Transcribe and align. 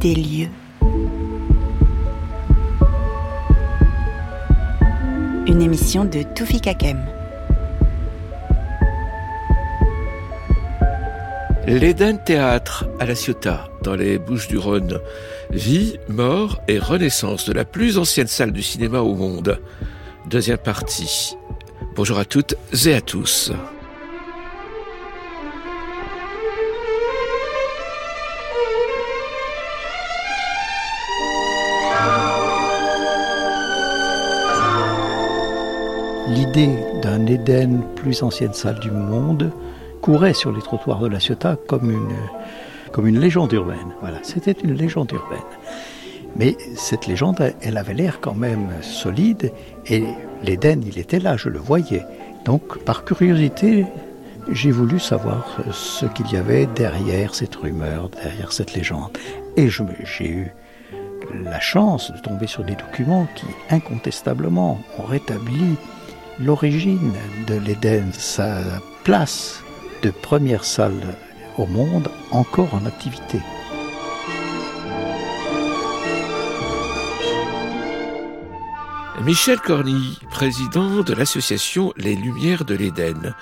Des 0.00 0.14
lieux. 0.14 0.48
Une 5.48 5.60
émission 5.60 6.04
de 6.04 6.22
Toufi 6.22 6.60
Kakem. 6.60 7.04
L'Éden 11.66 12.18
Théâtre 12.24 12.86
à 13.00 13.06
La 13.06 13.16
Ciotat, 13.16 13.68
dans 13.82 13.96
les 13.96 14.18
Bouches-du-Rhône. 14.18 15.00
Vie, 15.50 15.98
mort 16.08 16.60
et 16.68 16.78
renaissance 16.78 17.44
de 17.46 17.52
la 17.52 17.64
plus 17.64 17.98
ancienne 17.98 18.28
salle 18.28 18.52
du 18.52 18.62
cinéma 18.62 19.00
au 19.00 19.16
monde. 19.16 19.60
Deuxième 20.30 20.58
partie. 20.58 21.36
Bonjour 21.96 22.18
à 22.18 22.24
toutes 22.24 22.54
et 22.86 22.94
à 22.94 23.00
tous. 23.00 23.52
D'un 36.58 37.24
Éden 37.26 37.82
plus 37.94 38.24
ancienne 38.24 38.52
salle 38.52 38.80
du 38.80 38.90
monde 38.90 39.52
courait 40.02 40.34
sur 40.34 40.50
les 40.50 40.60
trottoirs 40.60 40.98
de 40.98 41.06
la 41.06 41.20
Ciotat 41.20 41.56
comme 41.68 41.88
une, 41.88 42.16
comme 42.90 43.06
une 43.06 43.20
légende 43.20 43.52
urbaine. 43.52 43.94
Voilà, 44.00 44.18
c'était 44.24 44.56
une 44.64 44.74
légende 44.74 45.12
urbaine. 45.12 45.38
Mais 46.34 46.56
cette 46.74 47.06
légende, 47.06 47.54
elle 47.62 47.76
avait 47.76 47.94
l'air 47.94 48.18
quand 48.20 48.34
même 48.34 48.70
solide 48.80 49.52
et 49.86 50.02
l'Éden, 50.42 50.80
il 50.84 50.98
était 50.98 51.20
là, 51.20 51.36
je 51.36 51.48
le 51.48 51.60
voyais. 51.60 52.04
Donc, 52.44 52.78
par 52.78 53.04
curiosité, 53.04 53.86
j'ai 54.50 54.72
voulu 54.72 54.98
savoir 54.98 55.58
ce 55.70 56.06
qu'il 56.06 56.28
y 56.32 56.36
avait 56.36 56.66
derrière 56.66 57.36
cette 57.36 57.54
rumeur, 57.54 58.08
derrière 58.08 58.50
cette 58.50 58.74
légende. 58.74 59.16
Et 59.56 59.68
j'ai 59.68 60.28
eu 60.28 60.52
la 61.40 61.60
chance 61.60 62.10
de 62.10 62.18
tomber 62.18 62.48
sur 62.48 62.64
des 62.64 62.74
documents 62.74 63.28
qui, 63.36 63.46
incontestablement, 63.70 64.80
ont 64.98 65.04
rétabli 65.04 65.76
l'origine 66.40 67.12
de 67.46 67.54
l'Éden, 67.54 68.12
sa 68.12 68.62
place 69.04 69.62
de 70.02 70.10
première 70.10 70.64
salle 70.64 71.16
au 71.56 71.66
monde 71.66 72.08
encore 72.30 72.74
en 72.74 72.86
activité. 72.86 73.40
Michel 79.24 79.58
Corny, 79.58 80.18
président 80.30 81.02
de 81.02 81.12
l'association 81.12 81.92
Les 81.96 82.14
Lumières 82.14 82.64
de 82.64 82.74
l'Éden. 82.74 83.34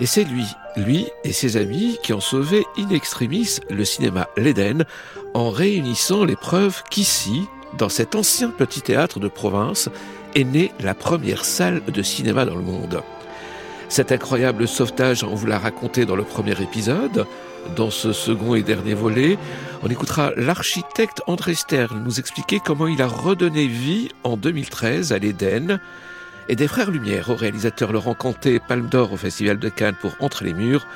Et 0.00 0.06
c'est 0.06 0.24
lui, 0.24 0.46
lui 0.76 1.06
et 1.22 1.32
ses 1.32 1.56
amis 1.56 1.98
qui 2.02 2.12
ont 2.12 2.20
sauvé 2.20 2.64
in 2.76 2.88
extremis 2.90 3.58
le 3.70 3.84
cinéma 3.84 4.28
L'Éden 4.36 4.84
en 5.32 5.50
réunissant 5.50 6.24
les 6.24 6.34
preuves 6.34 6.82
qu'ici, 6.90 7.46
dans 7.78 7.88
cet 7.88 8.14
ancien 8.14 8.50
petit 8.50 8.82
théâtre 8.82 9.20
de 9.20 9.28
province, 9.28 9.88
est 10.34 10.44
née 10.44 10.72
la 10.80 10.94
première 10.94 11.44
salle 11.44 11.82
de 11.86 12.02
cinéma 12.02 12.44
dans 12.44 12.56
le 12.56 12.62
monde. 12.62 13.02
Cet 13.88 14.12
incroyable 14.12 14.66
sauvetage, 14.66 15.22
on 15.22 15.34
vous 15.34 15.46
l'a 15.46 15.58
raconté 15.58 16.06
dans 16.06 16.16
le 16.16 16.24
premier 16.24 16.60
épisode. 16.62 17.26
Dans 17.76 17.90
ce 17.90 18.12
second 18.12 18.54
et 18.54 18.62
dernier 18.62 18.94
volet, 18.94 19.38
on 19.82 19.88
écoutera 19.88 20.32
l'architecte 20.36 21.20
André 21.26 21.54
Sterl 21.54 21.98
nous 21.98 22.18
expliquer 22.18 22.58
comment 22.64 22.86
il 22.86 23.02
a 23.02 23.06
redonné 23.06 23.66
vie 23.66 24.08
en 24.24 24.36
2013 24.36 25.12
à 25.12 25.18
l'Éden. 25.18 25.78
Et 26.48 26.56
des 26.56 26.68
Frères 26.68 26.90
Lumière 26.90 27.30
au 27.30 27.36
réalisateur 27.36 27.92
Laurent 27.92 28.14
Canté, 28.14 28.60
Palme 28.60 28.88
d'Or 28.88 29.12
au 29.12 29.16
Festival 29.16 29.58
de 29.58 29.68
Cannes 29.68 29.94
pour 30.00 30.16
Entre 30.20 30.42
les 30.42 30.54
Murs, 30.54 30.86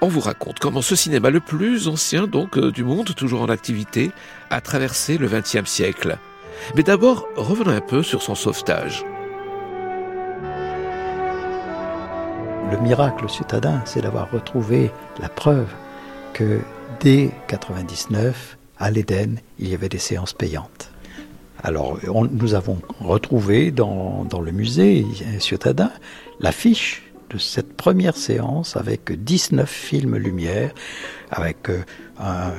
on 0.00 0.08
vous 0.08 0.20
raconte 0.20 0.58
comment 0.58 0.82
ce 0.82 0.94
cinéma 0.94 1.30
le 1.30 1.40
plus 1.40 1.88
ancien 1.88 2.26
donc 2.26 2.56
euh, 2.56 2.70
du 2.70 2.84
monde, 2.84 3.14
toujours 3.14 3.42
en 3.42 3.48
activité, 3.48 4.10
a 4.50 4.60
traversé 4.60 5.18
le 5.18 5.28
XXe 5.28 5.68
siècle. 5.68 6.18
Mais 6.76 6.82
d'abord, 6.82 7.28
revenons 7.36 7.72
un 7.72 7.80
peu 7.80 8.02
sur 8.02 8.22
son 8.22 8.34
sauvetage. 8.34 9.04
Le 12.70 12.78
miracle 12.80 13.28
citadin, 13.28 13.82
c'est 13.86 14.02
d'avoir 14.02 14.30
retrouvé 14.30 14.90
la 15.20 15.28
preuve 15.28 15.68
que 16.32 16.60
dès 17.00 17.30
99, 17.48 18.58
à 18.78 18.90
l'Éden, 18.90 19.36
il 19.58 19.68
y 19.68 19.74
avait 19.74 19.88
des 19.88 19.98
séances 19.98 20.32
payantes. 20.32 20.90
Alors, 21.62 21.98
nous 22.30 22.54
avons 22.54 22.78
retrouvé 23.00 23.70
dans, 23.72 24.26
le 24.40 24.52
musée 24.52 25.04
Ciotadin 25.40 25.90
l'affiche 26.40 27.07
de 27.30 27.38
cette 27.38 27.76
première 27.76 28.16
séance 28.16 28.76
avec 28.76 29.12
19 29.12 29.68
films 29.68 30.16
lumière, 30.16 30.72
avec 31.30 31.68
euh, 31.68 31.82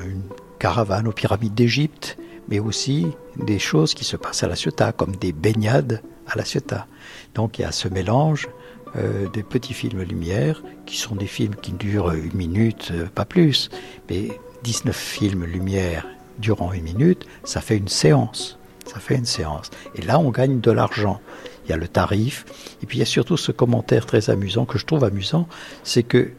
une 0.04 0.22
caravane 0.58 1.08
aux 1.08 1.12
pyramides 1.12 1.54
d'Égypte, 1.54 2.16
mais 2.48 2.58
aussi 2.58 3.06
des 3.36 3.58
choses 3.58 3.94
qui 3.94 4.04
se 4.04 4.16
passent 4.16 4.42
à 4.42 4.48
la 4.48 4.56
Ciotat, 4.56 4.92
comme 4.92 5.16
des 5.16 5.32
baignades 5.32 6.02
à 6.26 6.36
la 6.36 6.44
Ciotat. 6.44 6.86
Donc 7.34 7.58
il 7.58 7.62
y 7.62 7.64
a 7.64 7.72
ce 7.72 7.88
mélange 7.88 8.48
euh, 8.96 9.28
des 9.28 9.42
petits 9.42 9.74
films 9.74 10.02
lumière, 10.02 10.62
qui 10.86 10.96
sont 10.96 11.14
des 11.14 11.26
films 11.26 11.54
qui 11.54 11.72
durent 11.72 12.12
une 12.12 12.34
minute, 12.34 12.90
euh, 12.92 13.06
pas 13.06 13.24
plus, 13.24 13.70
mais 14.08 14.28
19 14.64 14.96
films 14.96 15.44
lumière 15.44 16.06
durant 16.38 16.72
une 16.72 16.84
minute, 16.84 17.26
ça 17.44 17.60
fait 17.60 17.76
une 17.76 17.88
séance. 17.88 18.58
Ça 18.86 18.98
fait 18.98 19.14
une 19.14 19.26
séance. 19.26 19.70
Et 19.94 20.02
là, 20.02 20.18
on 20.18 20.30
gagne 20.30 20.60
de 20.60 20.70
l'argent. 20.72 21.20
Il 21.64 21.70
y 21.70 21.72
a 21.72 21.76
le 21.76 21.88
tarif, 21.88 22.44
et 22.82 22.86
puis 22.86 22.98
il 22.98 23.00
y 23.00 23.02
a 23.02 23.06
surtout 23.06 23.36
ce 23.36 23.52
commentaire 23.52 24.06
très 24.06 24.30
amusant 24.30 24.64
que 24.64 24.78
je 24.78 24.86
trouve 24.86 25.04
amusant, 25.04 25.48
c'est 25.84 26.02
que 26.02 26.30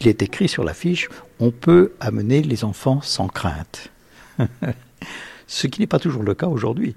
il 0.00 0.08
est 0.08 0.22
écrit 0.22 0.48
sur 0.48 0.64
l'affiche, 0.64 1.08
on 1.40 1.50
peut 1.50 1.92
amener 2.00 2.42
les 2.42 2.64
enfants 2.64 3.00
sans 3.02 3.28
crainte. 3.28 3.90
ce 5.46 5.66
qui 5.66 5.80
n'est 5.80 5.86
pas 5.86 5.98
toujours 5.98 6.22
le 6.22 6.34
cas 6.34 6.46
aujourd'hui. 6.46 6.94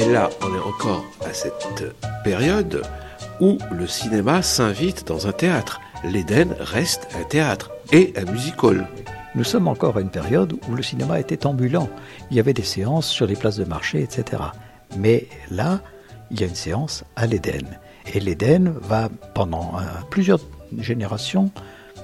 Et 0.00 0.06
là, 0.06 0.30
on 0.40 0.54
est 0.54 0.60
encore 0.60 1.04
à 1.20 1.34
cette 1.34 1.84
période 2.24 2.82
où 3.38 3.58
le 3.70 3.86
cinéma 3.86 4.40
s'invite 4.40 5.06
dans 5.06 5.26
un 5.26 5.32
théâtre. 5.32 5.80
L'Éden 6.04 6.56
reste 6.58 7.06
un 7.20 7.24
théâtre 7.24 7.70
et 7.92 8.14
un 8.16 8.24
musical. 8.24 8.88
Nous 9.34 9.44
sommes 9.44 9.68
encore 9.68 9.96
à 9.96 10.00
une 10.00 10.10
période 10.10 10.54
où 10.68 10.74
le 10.74 10.82
cinéma 10.82 11.20
était 11.20 11.46
ambulant. 11.46 11.88
Il 12.30 12.36
y 12.36 12.40
avait 12.40 12.52
des 12.52 12.64
séances 12.64 13.06
sur 13.06 13.26
les 13.26 13.36
places 13.36 13.56
de 13.56 13.64
marché, 13.64 14.02
etc. 14.02 14.42
Mais 14.96 15.28
là, 15.50 15.80
il 16.30 16.40
y 16.40 16.44
a 16.44 16.46
une 16.46 16.54
séance 16.54 17.04
à 17.14 17.26
l'Éden. 17.26 17.66
Et 18.12 18.18
l'Éden 18.18 18.74
va, 18.80 19.08
pendant 19.34 19.74
euh, 19.76 19.82
plusieurs 20.10 20.40
générations, 20.78 21.50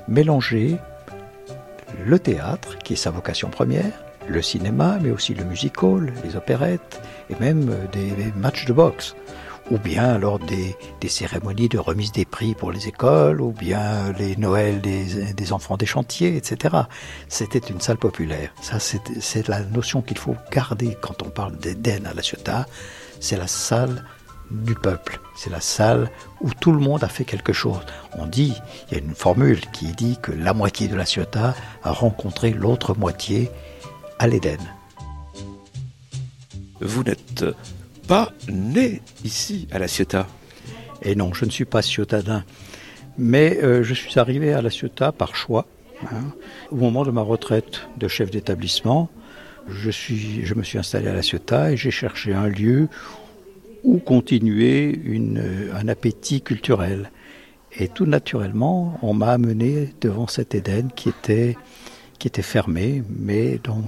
mélanger 0.06 0.76
le 2.04 2.18
théâtre, 2.18 2.78
qui 2.78 2.92
est 2.92 2.96
sa 2.96 3.10
vocation 3.10 3.48
première, 3.48 3.92
le 4.28 4.42
cinéma, 4.42 4.98
mais 5.00 5.10
aussi 5.10 5.34
le 5.34 5.44
musical, 5.44 6.12
les 6.24 6.36
opérettes 6.36 7.00
et 7.30 7.34
même 7.40 7.74
des, 7.92 8.32
matchs 8.36 8.66
de 8.66 8.72
boxe. 8.72 9.14
Ou 9.70 9.78
bien 9.78 10.04
alors 10.04 10.38
des, 10.38 10.76
cérémonies 11.08 11.68
de 11.68 11.78
remise 11.78 12.12
des 12.12 12.24
prix 12.24 12.54
pour 12.54 12.70
les 12.70 12.88
écoles, 12.88 13.40
ou 13.40 13.52
bien 13.52 14.12
les 14.12 14.36
Noëls 14.36 14.80
des, 14.80 15.52
enfants 15.52 15.76
des 15.76 15.86
chantiers, 15.86 16.36
etc. 16.36 16.76
C'était 17.28 17.58
une 17.58 17.80
salle 17.80 17.96
populaire. 17.96 18.52
Ça, 18.60 18.78
c'est 18.78 19.48
la 19.48 19.62
notion 19.62 20.02
qu'il 20.02 20.18
faut 20.18 20.36
garder 20.52 20.96
quand 21.00 21.22
on 21.22 21.30
parle 21.30 21.56
d'Éden 21.56 22.06
à 22.06 22.14
la 22.14 22.22
Ciotat. 22.22 22.66
C'est 23.20 23.36
la 23.36 23.46
salle 23.46 24.04
du 24.50 24.74
peuple. 24.74 25.20
C'est 25.36 25.50
la 25.50 25.60
salle 25.60 26.10
où 26.40 26.50
tout 26.52 26.72
le 26.72 26.78
monde 26.78 27.02
a 27.02 27.08
fait 27.08 27.24
quelque 27.24 27.52
chose. 27.52 27.84
On 28.16 28.26
dit, 28.26 28.54
il 28.88 28.94
y 28.94 29.00
a 29.00 29.02
une 29.02 29.14
formule 29.14 29.60
qui 29.72 29.86
dit 29.92 30.18
que 30.22 30.32
la 30.32 30.54
moitié 30.54 30.88
de 30.88 30.96
la 30.96 31.04
Ciotat 31.04 31.54
a 31.82 31.90
rencontré 31.92 32.50
l'autre 32.50 32.96
moitié 32.96 33.50
à 34.18 34.26
l'Éden. 34.26 34.60
Vous 36.80 37.02
n'êtes 37.02 37.44
pas 38.06 38.32
né 38.48 39.02
ici 39.24 39.66
à 39.72 39.78
la 39.78 39.88
Ciotat 39.88 40.26
Et 41.02 41.14
non, 41.14 41.34
je 41.34 41.44
ne 41.44 41.50
suis 41.50 41.64
pas 41.64 41.82
ciotadin. 41.82 42.44
Mais 43.18 43.58
euh, 43.62 43.82
je 43.82 43.94
suis 43.94 44.18
arrivé 44.18 44.52
à 44.52 44.62
la 44.62 44.70
Ciotat 44.70 45.12
par 45.12 45.34
choix. 45.34 45.66
Hein. 46.04 46.32
Au 46.70 46.76
moment 46.76 47.04
de 47.04 47.10
ma 47.10 47.22
retraite 47.22 47.88
de 47.96 48.06
chef 48.08 48.30
d'établissement, 48.30 49.08
je, 49.68 49.90
suis, 49.90 50.44
je 50.44 50.54
me 50.54 50.62
suis 50.62 50.78
installé 50.78 51.08
à 51.08 51.14
la 51.14 51.22
Ciotat 51.22 51.72
et 51.72 51.76
j'ai 51.76 51.90
cherché 51.90 52.32
un 52.32 52.48
lieu 52.48 52.88
ou 53.82 53.98
continuer 53.98 55.00
un 55.74 55.88
appétit 55.88 56.42
culturel. 56.42 57.10
Et 57.78 57.88
tout 57.88 58.06
naturellement, 58.06 58.98
on 59.02 59.14
m'a 59.14 59.32
amené 59.32 59.92
devant 60.00 60.26
cet 60.26 60.54
Éden 60.54 60.90
qui 60.94 61.08
était, 61.08 61.56
qui 62.18 62.28
était 62.28 62.42
fermé, 62.42 63.02
mais 63.08 63.58
dont 63.62 63.84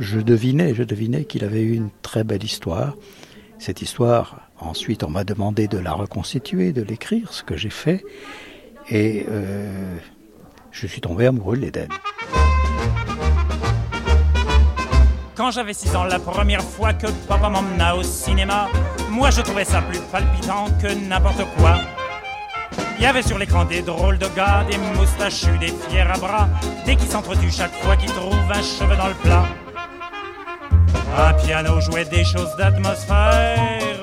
je 0.00 0.20
devinais, 0.20 0.74
je 0.74 0.82
devinais 0.82 1.24
qu'il 1.24 1.44
avait 1.44 1.62
eu 1.62 1.74
une 1.74 1.90
très 2.02 2.24
belle 2.24 2.44
histoire. 2.44 2.96
Cette 3.62 3.80
histoire, 3.80 4.40
ensuite, 4.58 5.04
on 5.04 5.08
m'a 5.08 5.22
demandé 5.22 5.68
de 5.68 5.78
la 5.78 5.92
reconstituer, 5.92 6.72
de 6.72 6.82
l'écrire, 6.82 7.32
ce 7.32 7.44
que 7.44 7.56
j'ai 7.56 7.70
fait. 7.70 8.04
Et 8.88 9.24
euh, 9.28 9.96
je 10.72 10.84
suis 10.88 11.00
tombé 11.00 11.26
amoureux 11.26 11.56
de 11.56 11.60
l'Éden. 11.60 11.86
Quand 15.36 15.52
j'avais 15.52 15.74
6 15.74 15.94
ans, 15.94 16.02
la 16.02 16.18
première 16.18 16.64
fois 16.64 16.92
que 16.92 17.06
papa 17.28 17.48
m'emmena 17.50 17.94
au 17.94 18.02
cinéma, 18.02 18.66
moi 19.10 19.30
je 19.30 19.42
trouvais 19.42 19.64
ça 19.64 19.80
plus 19.80 20.00
palpitant 20.10 20.64
que 20.82 20.92
n'importe 21.08 21.44
quoi. 21.56 21.76
Il 22.98 23.04
y 23.04 23.06
avait 23.06 23.22
sur 23.22 23.38
l'écran 23.38 23.64
des 23.64 23.82
drôles 23.82 24.18
de 24.18 24.26
gars, 24.34 24.66
des 24.68 24.78
moustachus, 24.98 25.56
des 25.60 25.72
fiers 25.88 26.00
à 26.00 26.18
bras, 26.18 26.48
des 26.84 26.96
qui 26.96 27.06
s'entretuent 27.06 27.52
chaque 27.52 27.74
fois 27.74 27.96
qu'ils 27.96 28.10
trouvent 28.10 28.34
un 28.52 28.62
cheveu 28.62 28.96
dans 28.96 29.06
le 29.06 29.14
plat. 29.22 29.44
Un 31.16 31.32
piano 31.34 31.80
jouait 31.80 32.04
des 32.04 32.24
choses 32.24 32.54
d'atmosphère, 32.56 33.98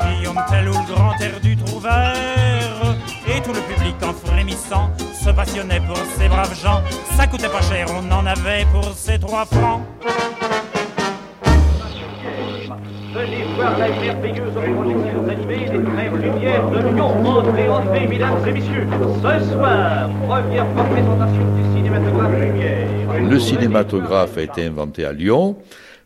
Guillaume 0.00 0.42
Tell 0.48 0.68
ou 0.68 0.72
le 0.72 0.94
grand 0.94 1.20
air 1.20 1.40
du 1.42 1.56
Trouvert, 1.56 2.96
et 3.26 3.40
tout 3.40 3.52
le 3.52 3.60
public 3.60 3.94
en 4.02 4.12
frémissant 4.12 4.90
se 5.24 5.30
passionnait 5.30 5.80
pour 5.80 5.96
ces 6.18 6.28
braves 6.28 6.54
gens. 6.60 6.82
Ça 7.16 7.26
coûtait 7.26 7.48
pas 7.48 7.62
cher, 7.62 7.86
on 7.90 8.10
en 8.12 8.26
avait 8.26 8.66
pour 8.72 8.92
ces 8.94 9.18
trois 9.18 9.44
francs. 9.44 9.82
Venez 13.14 13.44
voir 13.56 13.76
la 13.78 13.88
merveilleuse 13.88 14.54
projection 14.54 15.28
animée 15.28 15.68
des 15.68 15.84
trêves 15.84 16.16
lumières 16.16 16.70
de 16.70 16.78
Lyon. 16.78 17.26
Entrez, 17.26 17.68
entrez, 17.68 18.06
mesdames 18.06 18.46
et 18.46 18.52
messieurs. 18.52 18.88
Ce 19.16 19.52
soir, 19.52 20.08
première 20.26 20.66
représentation 20.74 21.44
du 21.56 21.76
cinématographe 21.76 22.40
lumière. 22.40 22.81
Le 23.20 23.38
cinématographe 23.38 24.38
a 24.38 24.42
été 24.42 24.64
inventé 24.64 25.04
à 25.04 25.12
Lyon. 25.12 25.56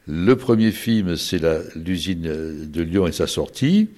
Le 0.09 0.35
premier 0.35 0.71
film, 0.73 1.17
c'est 1.17 1.41
l'usine 1.75 2.67
de 2.67 2.83
Lyon 2.83 3.07
et 3.07 3.13
sa 3.13 3.27
sortie. 3.27 3.89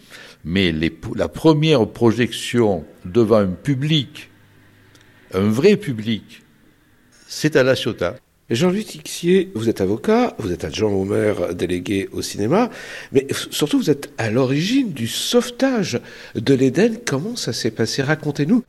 Mais 0.45 0.73
les, 0.73 0.93
la 1.17 1.29
première 1.29 1.87
projection 1.87 2.85
devant 3.05 3.39
un 3.39 3.47
public, 3.47 4.31
un 5.35 5.49
vrai 5.49 5.77
public, 5.77 6.43
c'est 7.27 7.57
à 7.57 7.63
La 7.63 7.75
Ciotat. 7.75 8.17
Jean-Louis 8.51 8.85
Tixier, 8.85 9.51
vous 9.55 9.69
êtes 9.69 9.81
avocat, 9.83 10.35
vous 10.39 10.53
êtes 10.53 10.65
adjoint 10.65 10.91
au 10.91 11.05
maire 11.05 11.55
délégué 11.55 12.09
au 12.13 12.23
cinéma, 12.23 12.71
mais 13.13 13.27
surtout 13.51 13.79
vous 13.79 13.91
êtes 13.91 14.11
à 14.17 14.31
l'origine 14.31 14.93
du 14.93 15.07
sauvetage 15.07 16.01
de 16.35 16.55
l'Éden. 16.55 16.97
Comment 17.05 17.37
ça 17.37 17.53
s'est 17.53 17.71
passé? 17.71 18.03
Racontez-nous. 18.03 18.65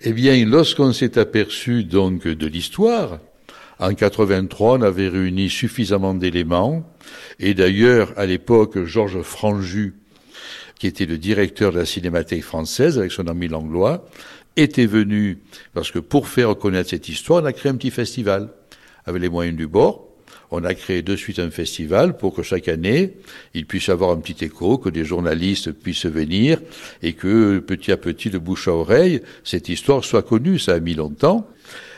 Eh 0.00 0.12
bien, 0.12 0.44
lorsqu'on 0.44 0.92
s'est 0.92 1.16
aperçu 1.16 1.84
donc 1.84 2.26
de 2.26 2.46
l'histoire, 2.48 3.20
en 3.78 3.94
83, 3.94 4.78
on 4.78 4.82
avait 4.82 5.08
réuni 5.08 5.50
suffisamment 5.50 6.14
d'éléments, 6.14 6.88
et 7.38 7.54
d'ailleurs, 7.54 8.12
à 8.16 8.26
l'époque, 8.26 8.84
Georges 8.84 9.22
Franju, 9.22 9.94
qui 10.78 10.86
était 10.86 11.06
le 11.06 11.18
directeur 11.18 11.72
de 11.72 11.78
la 11.78 11.86
Cinémathèque 11.86 12.42
française 12.42 12.98
avec 12.98 13.12
son 13.12 13.26
ami 13.28 13.48
Langlois, 13.48 14.08
était 14.56 14.86
venu, 14.86 15.38
parce 15.74 15.90
que 15.90 15.98
pour 15.98 16.28
faire 16.28 16.56
connaître 16.56 16.90
cette 16.90 17.08
histoire, 17.08 17.42
on 17.42 17.46
a 17.46 17.52
créé 17.52 17.70
un 17.72 17.76
petit 17.76 17.90
festival 17.90 18.50
avec 19.06 19.22
les 19.22 19.28
moyens 19.28 19.56
du 19.56 19.66
bord. 19.66 20.08
On 20.50 20.64
a 20.64 20.74
créé 20.74 21.00
de 21.00 21.16
suite 21.16 21.38
un 21.38 21.50
festival 21.50 22.18
pour 22.18 22.34
que 22.34 22.42
chaque 22.42 22.68
année, 22.68 23.14
il 23.54 23.64
puisse 23.66 23.88
avoir 23.88 24.10
un 24.10 24.18
petit 24.18 24.44
écho, 24.44 24.76
que 24.76 24.90
des 24.90 25.04
journalistes 25.04 25.72
puissent 25.72 26.04
venir 26.04 26.60
et 27.02 27.14
que 27.14 27.58
petit 27.60 27.90
à 27.90 27.96
petit, 27.96 28.28
de 28.28 28.36
bouche 28.36 28.68
à 28.68 28.72
oreille, 28.72 29.22
cette 29.44 29.70
histoire 29.70 30.04
soit 30.04 30.22
connue. 30.22 30.58
Ça 30.58 30.74
a 30.74 30.80
mis 30.80 30.94
longtemps. 30.94 31.48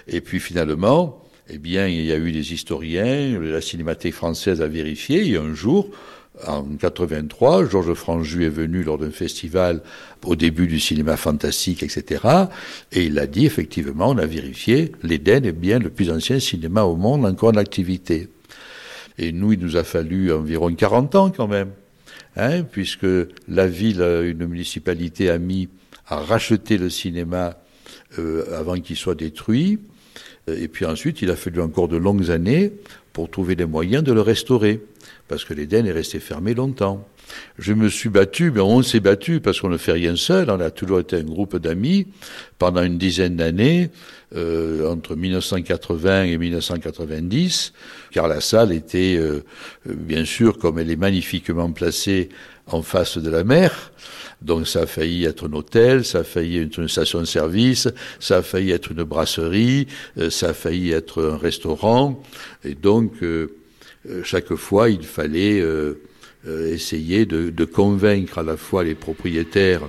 Et 0.06 0.20
puis 0.20 0.38
finalement, 0.38 1.23
eh 1.48 1.58
bien, 1.58 1.86
il 1.86 2.04
y 2.04 2.12
a 2.12 2.16
eu 2.16 2.32
des 2.32 2.52
historiens, 2.52 3.38
la 3.40 3.60
Cinémathèque 3.60 4.14
française 4.14 4.62
a 4.62 4.66
vérifié, 4.66 5.28
et 5.28 5.36
un 5.36 5.54
jour, 5.54 5.90
en 6.46 6.64
83, 6.64 7.68
Georges 7.68 7.94
Franju 7.94 8.44
est 8.44 8.48
venu 8.48 8.82
lors 8.82 8.98
d'un 8.98 9.10
festival 9.10 9.82
au 10.24 10.34
début 10.34 10.66
du 10.66 10.80
cinéma 10.80 11.16
fantastique, 11.16 11.82
etc. 11.82 12.24
Et 12.92 13.04
il 13.04 13.18
a 13.18 13.26
dit, 13.26 13.46
effectivement, 13.46 14.10
on 14.10 14.18
a 14.18 14.26
vérifié, 14.26 14.92
l'Éden 15.02 15.44
est 15.44 15.52
bien 15.52 15.78
le 15.78 15.90
plus 15.90 16.10
ancien 16.10 16.40
cinéma 16.40 16.82
au 16.82 16.96
monde 16.96 17.24
encore 17.24 17.50
en 17.50 17.56
activité. 17.56 18.28
Et 19.18 19.30
nous, 19.30 19.52
il 19.52 19.60
nous 19.60 19.76
a 19.76 19.84
fallu 19.84 20.32
environ 20.32 20.74
40 20.74 21.14
ans 21.14 21.30
quand 21.30 21.46
même, 21.46 21.70
hein, 22.36 22.62
puisque 22.64 23.06
la 23.46 23.68
ville, 23.68 24.00
une 24.00 24.46
municipalité 24.46 25.30
a 25.30 25.38
mis 25.38 25.68
à 26.08 26.16
racheter 26.16 26.78
le 26.78 26.90
cinéma 26.90 27.58
euh, 28.18 28.58
avant 28.58 28.74
qu'il 28.80 28.96
soit 28.96 29.14
détruit. 29.14 29.78
Et 30.46 30.68
puis 30.68 30.84
ensuite, 30.84 31.22
il 31.22 31.30
a 31.30 31.36
fallu 31.36 31.60
encore 31.60 31.88
de 31.88 31.96
longues 31.96 32.30
années 32.30 32.72
pour 33.12 33.30
trouver 33.30 33.54
les 33.54 33.64
moyens 33.64 34.04
de 34.04 34.12
le 34.12 34.20
restaurer 34.20 34.80
parce 35.28 35.44
que 35.44 35.54
l'Éden 35.54 35.86
est 35.86 35.92
resté 35.92 36.18
fermé 36.18 36.54
longtemps. 36.54 37.06
Je 37.58 37.72
me 37.72 37.88
suis 37.88 38.08
battu, 38.08 38.50
mais 38.50 38.60
on 38.60 38.82
s'est 38.82 39.00
battu 39.00 39.40
parce 39.40 39.60
qu'on 39.60 39.68
ne 39.68 39.76
fait 39.76 39.92
rien 39.92 40.16
seul. 40.16 40.50
On 40.50 40.60
a 40.60 40.70
toujours 40.70 41.00
été 41.00 41.16
un 41.16 41.22
groupe 41.22 41.56
d'amis 41.56 42.06
pendant 42.58 42.82
une 42.82 42.98
dizaine 42.98 43.36
d'années, 43.36 43.90
euh, 44.34 44.90
entre 44.90 45.14
1980 45.14 46.24
et 46.24 46.38
1990, 46.38 47.72
car 48.10 48.28
la 48.28 48.40
salle 48.40 48.72
était, 48.72 49.16
euh, 49.16 49.44
bien 49.86 50.24
sûr, 50.24 50.58
comme 50.58 50.78
elle 50.78 50.90
est 50.90 50.96
magnifiquement 50.96 51.70
placée 51.70 52.28
en 52.66 52.82
face 52.82 53.18
de 53.18 53.30
la 53.30 53.44
mer, 53.44 53.92
donc 54.40 54.66
ça 54.66 54.82
a 54.82 54.86
failli 54.86 55.24
être 55.24 55.48
un 55.48 55.52
hôtel, 55.52 56.04
ça 56.04 56.20
a 56.20 56.24
failli 56.24 56.58
être 56.58 56.78
une 56.78 56.88
station 56.88 57.20
de 57.20 57.26
service, 57.26 57.88
ça 58.20 58.38
a 58.38 58.42
failli 58.42 58.70
être 58.70 58.90
une 58.92 59.04
brasserie, 59.04 59.86
euh, 60.18 60.30
ça 60.30 60.50
a 60.50 60.54
failli 60.54 60.92
être 60.92 61.22
un 61.22 61.36
restaurant, 61.36 62.22
et 62.64 62.74
donc 62.74 63.22
euh, 63.22 63.54
euh, 64.08 64.22
chaque 64.22 64.54
fois, 64.54 64.90
il 64.90 65.02
fallait 65.02 65.60
euh, 65.60 65.64
euh, 65.64 65.94
essayer 66.46 67.26
de, 67.26 67.64
convaincre 67.64 68.38
à 68.38 68.42
la 68.42 68.56
fois 68.56 68.84
les 68.84 68.94
propriétaires 68.94 69.88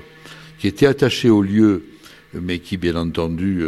qui 0.59 0.67
étaient 0.67 0.85
attachés 0.85 1.29
au 1.29 1.41
lieu, 1.41 1.83
mais 2.33 2.59
qui, 2.59 2.77
bien 2.77 2.95
entendu, 2.95 3.63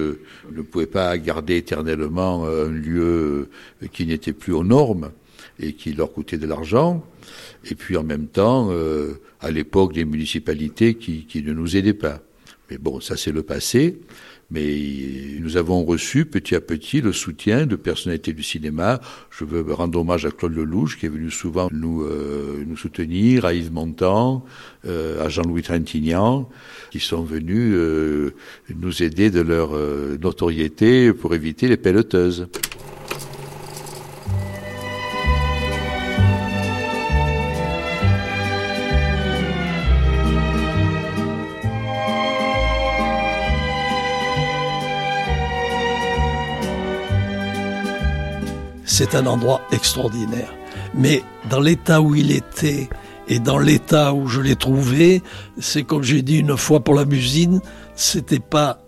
ne 0.52 0.62
pouvaient 0.62 0.86
pas 0.86 1.18
garder 1.18 1.58
éternellement 1.58 2.46
un 2.46 2.70
lieu 2.70 3.50
qui 3.92 4.06
n'était 4.06 4.34
plus 4.34 4.54
aux 4.54 4.64
normes 4.64 5.12
et 5.60 5.74
qui 5.74 5.94
leur 5.94 6.14
coûtait 6.14 6.38
de 6.38 6.48
l'argent, 6.48 7.06
et 7.70 7.76
puis 7.76 7.98
en 7.98 8.04
même 8.04 8.28
temps, 8.28 8.72
à 9.42 9.52
l'époque, 9.52 9.94
des 9.94 10.06
municipalités 10.06 10.96
qui 10.96 11.44
ne 11.46 11.54
nous 11.54 11.76
aidaient 11.76 11.94
pas. 11.94 12.22
Mais 12.70 12.78
bon, 12.78 13.00
ça 13.00 13.16
c'est 13.18 13.32
le 13.32 13.44
passé. 13.44 14.00
Mais 14.50 14.80
nous 15.42 15.58
avons 15.58 15.84
reçu 15.84 16.26
petit 16.26 16.56
à 16.56 16.62
petit 16.62 17.02
le 17.02 17.12
soutien 17.12 17.66
de 17.66 17.76
personnalités 17.76 18.32
du 18.32 18.44
cinéma. 18.44 19.02
Je 19.30 19.44
veux 19.44 19.74
rendre 19.74 20.00
hommage 20.00 20.26
à 20.26 20.32
Claude 20.32 20.56
Lelouch 20.56 20.98
qui 20.98 21.06
est 21.06 21.10
venu 21.10 21.30
souvent 21.30 21.68
nous, 21.74 22.04
euh, 22.04 22.64
nous 22.66 22.78
soutenir, 22.78 23.44
à 23.44 23.54
Yves 23.54 23.74
Montand, 23.74 24.46
euh, 24.86 25.24
à 25.24 25.28
Jean-Louis 25.28 25.64
Trintignant, 25.64 26.50
qui 26.92 27.02
sont 27.02 27.24
venus 27.24 27.74
euh, 27.76 28.34
nous 28.74 29.04
aider 29.04 29.30
de 29.32 29.42
leur 29.42 29.76
euh, 29.76 30.18
notoriété 30.22 31.12
pour 31.12 31.36
éviter 31.36 31.68
les 31.68 31.78
pelleteuses. 31.78 32.48
C'est 48.98 49.14
un 49.14 49.28
endroit 49.28 49.62
extraordinaire. 49.72 50.52
Mais 50.96 51.22
dans 51.52 51.60
l'état 51.60 52.02
où 52.02 52.16
il 52.16 52.32
était 52.32 52.90
et 53.28 53.38
dans 53.38 53.60
l'état 53.60 54.12
où 54.12 54.26
je 54.26 54.42
l'ai 54.42 54.56
trouvé, 54.56 55.22
c'est 55.60 55.84
comme 55.84 56.02
j'ai 56.02 56.24
dit 56.24 56.40
une 56.40 56.58
fois 56.58 56.80
pour 56.80 56.96
la 56.96 57.06
musine, 57.06 57.62
c'était 57.94 58.40
pas 58.40 58.80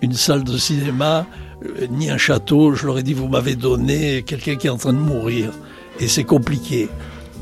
une 0.00 0.14
salle 0.14 0.44
de 0.44 0.56
cinéma 0.56 1.26
euh, 1.62 1.86
ni 1.90 2.08
un 2.08 2.16
château. 2.16 2.74
Je 2.74 2.86
leur 2.86 2.96
ai 2.96 3.02
dit 3.02 3.12
vous 3.12 3.28
m'avez 3.28 3.54
donné 3.54 4.22
quelqu'un 4.22 4.56
qui 4.56 4.68
est 4.68 4.70
en 4.70 4.78
train 4.78 4.94
de 4.94 4.98
mourir 4.98 5.50
et 6.00 6.08
c'est 6.08 6.24
compliqué. 6.24 6.88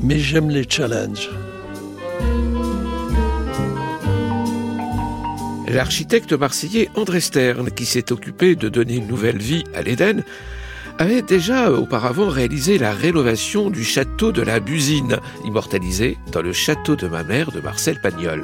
Mais 0.01 0.19
j'aime 0.19 0.49
les 0.49 0.65
challenges. 0.69 1.29
L'architecte 5.69 6.33
marseillais 6.33 6.89
André 6.95 7.21
Stern, 7.21 7.71
qui 7.71 7.85
s'est 7.85 8.11
occupé 8.11 8.57
de 8.57 8.67
donner 8.67 8.95
une 8.95 9.07
nouvelle 9.07 9.37
vie 9.37 9.63
à 9.73 9.81
l'Éden, 9.81 10.25
avait 10.99 11.21
déjà 11.21 11.71
auparavant 11.71 12.29
réalisé 12.29 12.77
la 12.77 12.91
rénovation 12.91 13.69
du 13.69 13.83
château 13.83 14.31
de 14.31 14.41
la 14.41 14.59
Busine, 14.59 15.17
immortalisé 15.45 16.17
dans 16.31 16.41
le 16.41 16.53
château 16.53 16.95
de 16.95 17.07
ma 17.07 17.23
mère 17.23 17.51
de 17.51 17.61
Marcel 17.61 17.99
Pagnol. 18.01 18.43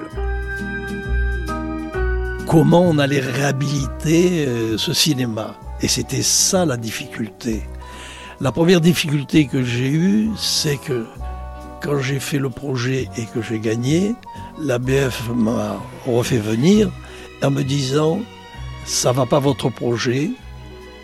Comment 2.47 2.81
on 2.81 2.97
allait 2.97 3.19
réhabiliter 3.19 4.45
euh, 4.47 4.77
ce 4.77 4.93
cinéma? 4.93 5.55
Et 5.81 5.87
c'était 5.87 6.23
ça 6.23 6.65
la 6.65 6.77
difficulté. 6.77 7.63
La 8.41 8.51
première 8.51 8.81
difficulté 8.81 9.45
que 9.47 9.63
j'ai 9.63 9.89
eue, 9.89 10.29
c'est 10.37 10.77
que 10.77 11.05
quand 11.81 11.99
j'ai 11.99 12.19
fait 12.19 12.39
le 12.39 12.49
projet 12.49 13.07
et 13.17 13.25
que 13.25 13.41
j'ai 13.41 13.59
gagné, 13.59 14.15
l'ABF 14.59 15.29
m'a 15.35 15.77
refait 16.05 16.39
venir 16.39 16.89
en 17.43 17.51
me 17.51 17.63
disant 17.63 18.19
ça 18.85 19.11
va 19.11 19.25
pas 19.25 19.39
votre 19.39 19.69
projet, 19.69 20.31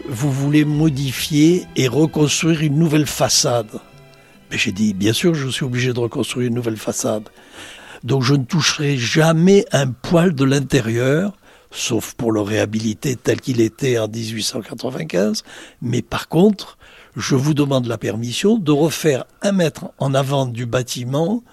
vous 0.07 0.31
voulez 0.31 0.65
modifier 0.65 1.65
et 1.75 1.88
reconstruire 1.88 2.62
une 2.62 2.77
nouvelle 2.77 3.07
façade. 3.07 3.79
Mais 4.51 4.57
j'ai 4.57 4.71
dit, 4.71 4.93
bien 4.93 5.13
sûr, 5.13 5.33
je 5.33 5.47
suis 5.50 5.65
obligé 5.65 5.93
de 5.93 6.00
reconstruire 6.00 6.47
une 6.47 6.55
nouvelle 6.55 6.77
façade. 6.77 7.29
Donc 8.03 8.24
je 8.24 8.35
ne 8.35 8.43
toucherai 8.43 8.97
jamais 8.97 9.65
un 9.71 9.88
poil 9.89 10.35
de 10.35 10.43
l'intérieur, 10.43 11.33
sauf 11.71 12.13
pour 12.13 12.31
le 12.31 12.41
réhabiliter 12.41 13.15
tel 13.15 13.41
qu'il 13.41 13.62
était 13.62 13.97
en 13.97 14.07
1895. 14.07 15.43
Mais 15.81 16.01
par 16.01 16.27
contre, 16.27 16.77
je 17.15 17.35
vous 17.35 17.53
demande 17.53 17.88
la 17.88 17.97
permission 17.97 18.57
de 18.57 18.71
refaire 18.71 19.25
un 19.41 19.53
mètre 19.53 19.85
en 19.97 20.13
avant 20.13 20.45
du 20.45 20.65
bâtiment 20.65 21.43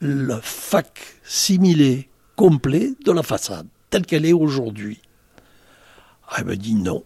le 0.00 0.38
fac 0.42 1.00
similé 1.24 2.10
complet 2.34 2.92
de 3.04 3.12
la 3.12 3.22
façade. 3.22 3.66
telle 3.88 4.04
qu'elle 4.04 4.26
est 4.26 4.34
aujourd'hui. 4.34 5.00
Elle 6.36 6.44
me 6.44 6.56
dit 6.56 6.74
non. 6.74 7.02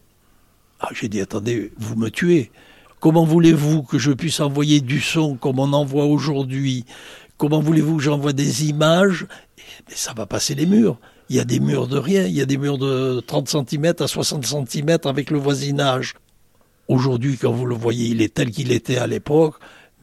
Ah, 0.80 0.88
j'ai 0.92 1.08
dit 1.08 1.20
attendez, 1.20 1.72
vous 1.78 1.94
me 1.94 2.08
tuez. 2.10 2.50
Comment 3.00 3.24
voulez-vous 3.24 3.82
que 3.82 3.98
je 3.98 4.12
puisse 4.12 4.40
envoyer 4.40 4.80
du 4.80 5.00
son 5.00 5.36
comme 5.36 5.58
on 5.58 5.72
envoie 5.74 6.06
aujourd'hui? 6.06 6.86
Comment 7.36 7.60
voulez-vous 7.60 7.98
que 7.98 8.02
j'envoie 8.02 8.32
des 8.32 8.66
images? 8.66 9.26
Mais 9.88 9.94
ça 9.94 10.14
va 10.14 10.26
passer 10.26 10.54
les 10.54 10.66
murs. 10.66 10.98
Il 11.28 11.36
y 11.36 11.40
a 11.40 11.44
des 11.44 11.60
murs 11.60 11.86
de 11.86 11.98
rien, 11.98 12.24
il 12.24 12.32
y 12.32 12.40
a 12.40 12.46
des 12.46 12.56
murs 12.56 12.78
de 12.78 13.20
30 13.20 13.48
cm 13.48 13.94
à 14.00 14.06
60 14.06 14.44
cm 14.46 14.98
avec 15.04 15.30
le 15.30 15.38
voisinage. 15.38 16.14
Aujourd'hui, 16.88 17.36
quand 17.36 17.52
vous 17.52 17.66
le 17.66 17.74
voyez, 17.74 18.08
il 18.08 18.22
est 18.22 18.34
tel 18.34 18.50
qu'il 18.50 18.72
était 18.72 18.96
à 18.96 19.06
l'époque, 19.06 19.54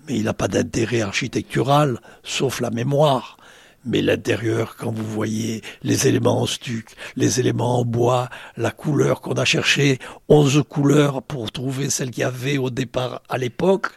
mais 0.08 0.16
il 0.18 0.24
n'a 0.24 0.34
pas 0.34 0.48
d'intérêt 0.48 1.02
architectural, 1.02 2.00
sauf 2.24 2.62
la 2.62 2.70
mémoire. 2.70 3.37
Mais 3.86 4.02
l'intérieur, 4.02 4.76
quand 4.76 4.92
vous 4.92 5.06
voyez 5.06 5.62
les 5.84 6.08
éléments 6.08 6.42
en 6.42 6.46
stuc, 6.46 6.90
les 7.16 7.40
éléments 7.40 7.80
en 7.80 7.86
bois, 7.86 8.30
la 8.58 8.72
couleur 8.72 9.22
qu'on 9.22 9.36
a 9.36 9.46
cherché, 9.46 10.00
11 10.28 10.64
couleurs 10.68 11.24
pour 11.24 11.52
trouver 11.52 11.90
celle 11.90 12.12
qu'il 12.12 12.22
y 12.22 12.24
avait 12.24 12.58
au 12.58 12.70
départ 12.70 13.22
à 13.30 13.38
l'époque, 13.38 13.88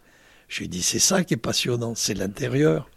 j'ai 0.48 0.68
dit 0.68 0.82
c'est 0.82 0.98
ça 0.98 1.24
qui 1.24 1.34
est 1.34 1.38
passionnant, 1.38 1.94
c'est 1.94 2.14
l'intérieur. 2.14 2.88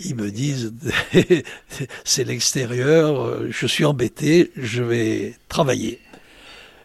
Ils 0.00 0.16
me 0.16 0.30
disent 0.30 0.74
c'est 2.04 2.24
l'extérieur, 2.24 3.50
je 3.50 3.66
suis 3.66 3.84
embêté, 3.84 4.50
je 4.56 4.82
vais 4.82 5.34
travailler. 5.48 6.00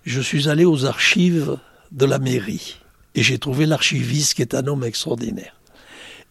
Je 0.05 0.21
suis 0.21 0.47
allé 0.49 0.65
aux 0.65 0.85
archives 0.85 1.57
de 1.91 2.05
la 2.05 2.19
mairie. 2.19 2.77
Et 3.15 3.23
j'ai 3.23 3.39
trouvé 3.39 3.65
l'archiviste 3.65 4.35
qui 4.35 4.41
est 4.41 4.53
un 4.53 4.67
homme 4.67 4.83
extraordinaire. 4.83 5.55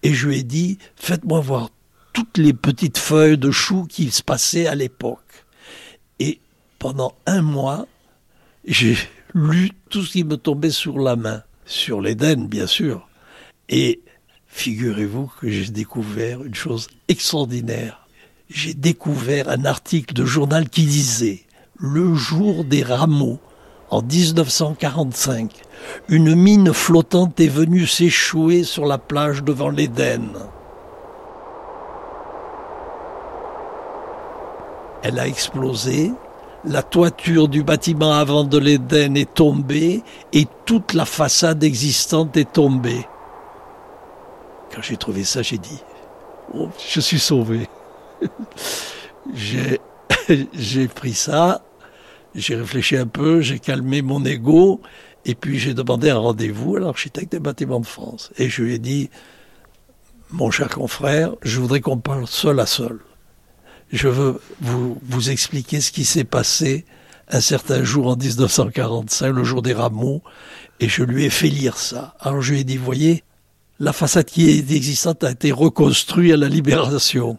Et 0.03 0.15
je 0.15 0.29
lui 0.29 0.39
ai 0.39 0.43
dit, 0.43 0.79
faites-moi 0.97 1.41
voir 1.41 1.71
toutes 2.19 2.39
les 2.39 2.53
petites 2.53 2.99
feuilles 2.99 3.39
de 3.39 3.53
choux 3.53 3.85
qui 3.89 4.11
se 4.11 4.25
passaient 4.25 4.67
à 4.67 4.75
l'époque. 4.75 5.47
Et 6.19 6.41
pendant 6.81 7.15
un 7.27 7.43
mois, 7.43 7.87
j'ai 8.65 8.97
lu 9.35 9.71
tout 9.89 10.03
ce 10.03 10.11
qui 10.11 10.25
me 10.25 10.37
tombait 10.37 10.73
sur 10.73 10.99
la 10.99 11.15
main, 11.15 11.45
sur 11.65 12.01
l'Éden 12.01 12.49
bien 12.49 12.67
sûr. 12.67 13.09
Et 13.69 14.01
figurez-vous 14.49 15.31
que 15.41 15.49
j'ai 15.49 15.71
découvert 15.71 16.43
une 16.43 16.57
chose 16.57 16.89
extraordinaire. 17.07 18.09
J'ai 18.51 18.75
découvert 18.75 19.49
un 19.49 19.65
article 19.65 20.13
de 20.13 20.25
journal 20.25 20.69
qui 20.69 20.87
disait 20.87 21.45
Le 21.77 22.17
jour 22.17 22.65
des 22.65 22.83
rameaux 22.83 23.39
en 23.91 24.03
1945, 24.03 25.53
une 26.09 26.35
mine 26.35 26.73
flottante 26.73 27.39
est 27.39 27.47
venue 27.47 27.87
s'échouer 27.87 28.65
sur 28.65 28.87
la 28.87 28.99
plage 28.99 29.45
devant 29.45 29.71
l'Éden. 29.71 30.33
Elle 35.03 35.19
a 35.19 35.27
explosé, 35.27 36.13
la 36.65 36.83
toiture 36.83 37.49
du 37.49 37.63
bâtiment 37.63 38.13
avant 38.13 38.45
de 38.45 38.59
l'Éden 38.59 39.17
est 39.17 39.33
tombée 39.33 40.03
et 40.33 40.47
toute 40.65 40.93
la 40.93 41.05
façade 41.05 41.63
existante 41.63 42.37
est 42.37 42.53
tombée. 42.53 43.07
Quand 44.75 44.83
j'ai 44.83 44.97
trouvé 44.97 45.25
ça, 45.25 45.43
j'ai 45.43 45.59
dit, 45.59 45.83
oh, 46.55 46.69
je 46.89 47.01
suis 47.01 47.21
sauvé. 47.21 47.69
j'ai 50.53 50.89
pris 50.89 51.15
ça, 51.15 51.63
j'ai 52.35 52.57
réfléchi 52.57 52.97
un 52.97 53.07
peu, 53.07 53.41
j'ai 53.41 53.59
calmé 53.59 54.03
mon 54.03 54.25
ego, 54.25 54.81
et 55.25 55.35
puis 55.35 55.59
j'ai 55.59 55.75
demandé 55.75 56.11
un 56.11 56.19
rendez-vous 56.19 56.77
à 56.77 56.81
l'architecte 56.81 57.33
des 57.33 57.41
bâtiments 57.41 57.81
de 57.81 57.87
France. 57.87 58.31
Et 58.39 58.49
je 58.49 58.63
lui 58.63 58.75
ai 58.75 58.79
dit, 58.79 59.11
mon 60.31 60.51
cher 60.51 60.69
confrère, 60.69 61.35
je 61.43 61.61
voudrais 61.61 61.81
qu'on 61.81 61.99
parle 61.99 62.27
seul 62.27 62.61
à 62.61 62.67
seul. 62.67 63.01
Je 63.93 64.09
veux 64.09 64.41
vous, 64.61 64.99
vous 65.03 65.31
expliquer 65.31 65.81
ce 65.81 65.93
qui 65.93 66.05
s'est 66.05 66.25
passé 66.25 66.85
un 67.31 67.41
certain 67.41 67.85
jour 67.85 68.09
en 68.09 68.17
1945, 68.17 69.33
le 69.33 69.45
jour 69.45 69.63
des 69.63 69.75
rameaux, 69.75 70.23
et 70.81 70.89
je 70.89 71.03
lui 71.03 71.25
ai 71.25 71.31
fait 71.31 71.49
lire 71.49 71.77
ça. 71.77 72.15
Alors 72.21 72.41
je 72.41 72.53
lui 72.53 72.61
ai 72.61 72.65
dit, 72.65 72.77
voyez, 72.77 73.25
la 73.81 73.93
façade 73.93 74.25
qui 74.25 74.51
est 74.51 74.71
existante 74.73 75.25
a 75.25 75.31
été 75.31 75.53
reconstruite 75.53 76.33
à 76.33 76.37
la 76.37 76.49
libération. 76.49 77.39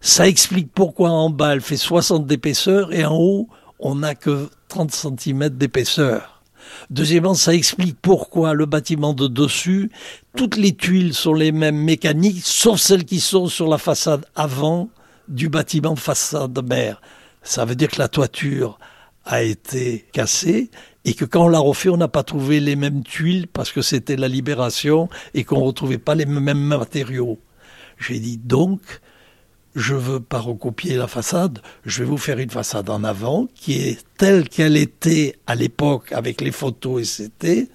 Ça 0.00 0.28
explique 0.28 0.72
pourquoi 0.72 1.10
en 1.10 1.30
bas 1.30 1.54
elle 1.54 1.60
fait 1.60 1.76
60 1.76 2.26
d'épaisseur 2.26 2.92
et 2.92 3.04
en 3.04 3.16
haut 3.16 3.48
on 3.78 3.96
n'a 3.96 4.14
que 4.14 4.50
30 4.68 4.92
cm 4.92 5.48
d'épaisseur. 5.50 6.42
Deuxièmement, 6.90 7.34
ça 7.34 7.54
explique 7.54 7.96
pourquoi 8.00 8.54
le 8.54 8.66
bâtiment 8.66 9.14
de 9.14 9.26
dessus, 9.26 9.90
toutes 10.36 10.56
les 10.56 10.74
tuiles 10.74 11.14
sont 11.14 11.34
les 11.34 11.50
mêmes 11.50 11.82
mécaniques, 11.82 12.42
sauf 12.44 12.78
celles 12.78 13.04
qui 13.04 13.20
sont 13.20 13.46
sur 13.46 13.68
la 13.68 13.78
façade 13.78 14.26
avant 14.36 14.90
du 15.30 15.48
bâtiment 15.48 15.96
façade 15.96 16.62
mer. 16.68 17.00
Ça 17.42 17.64
veut 17.64 17.74
dire 17.74 17.88
que 17.88 17.98
la 17.98 18.08
toiture 18.08 18.78
a 19.24 19.42
été 19.42 20.06
cassée 20.12 20.70
et 21.04 21.14
que 21.14 21.24
quand 21.24 21.44
on 21.44 21.48
l'a 21.48 21.58
refait, 21.58 21.88
on 21.88 21.96
n'a 21.96 22.08
pas 22.08 22.22
trouvé 22.22 22.60
les 22.60 22.76
mêmes 22.76 23.02
tuiles 23.02 23.46
parce 23.46 23.72
que 23.72 23.80
c'était 23.80 24.16
la 24.16 24.28
libération 24.28 25.08
et 25.34 25.44
qu'on 25.44 25.60
ne 25.60 25.64
retrouvait 25.64 25.98
pas 25.98 26.14
les 26.14 26.26
mêmes 26.26 26.58
matériaux. 26.58 27.38
J'ai 27.98 28.18
dit 28.18 28.38
donc, 28.38 28.80
je 29.74 29.94
veux 29.94 30.20
pas 30.20 30.40
recopier 30.40 30.96
la 30.96 31.06
façade, 31.06 31.60
je 31.86 32.02
vais 32.02 32.10
vous 32.10 32.18
faire 32.18 32.38
une 32.38 32.50
façade 32.50 32.90
en 32.90 33.04
avant 33.04 33.46
qui 33.54 33.74
est 33.74 34.04
telle 34.18 34.48
qu'elle 34.48 34.76
était 34.76 35.36
à 35.46 35.54
l'époque 35.54 36.12
avec 36.12 36.40
les 36.40 36.52
photos 36.52 37.02
et 37.02 37.04
c'était. 37.04 37.68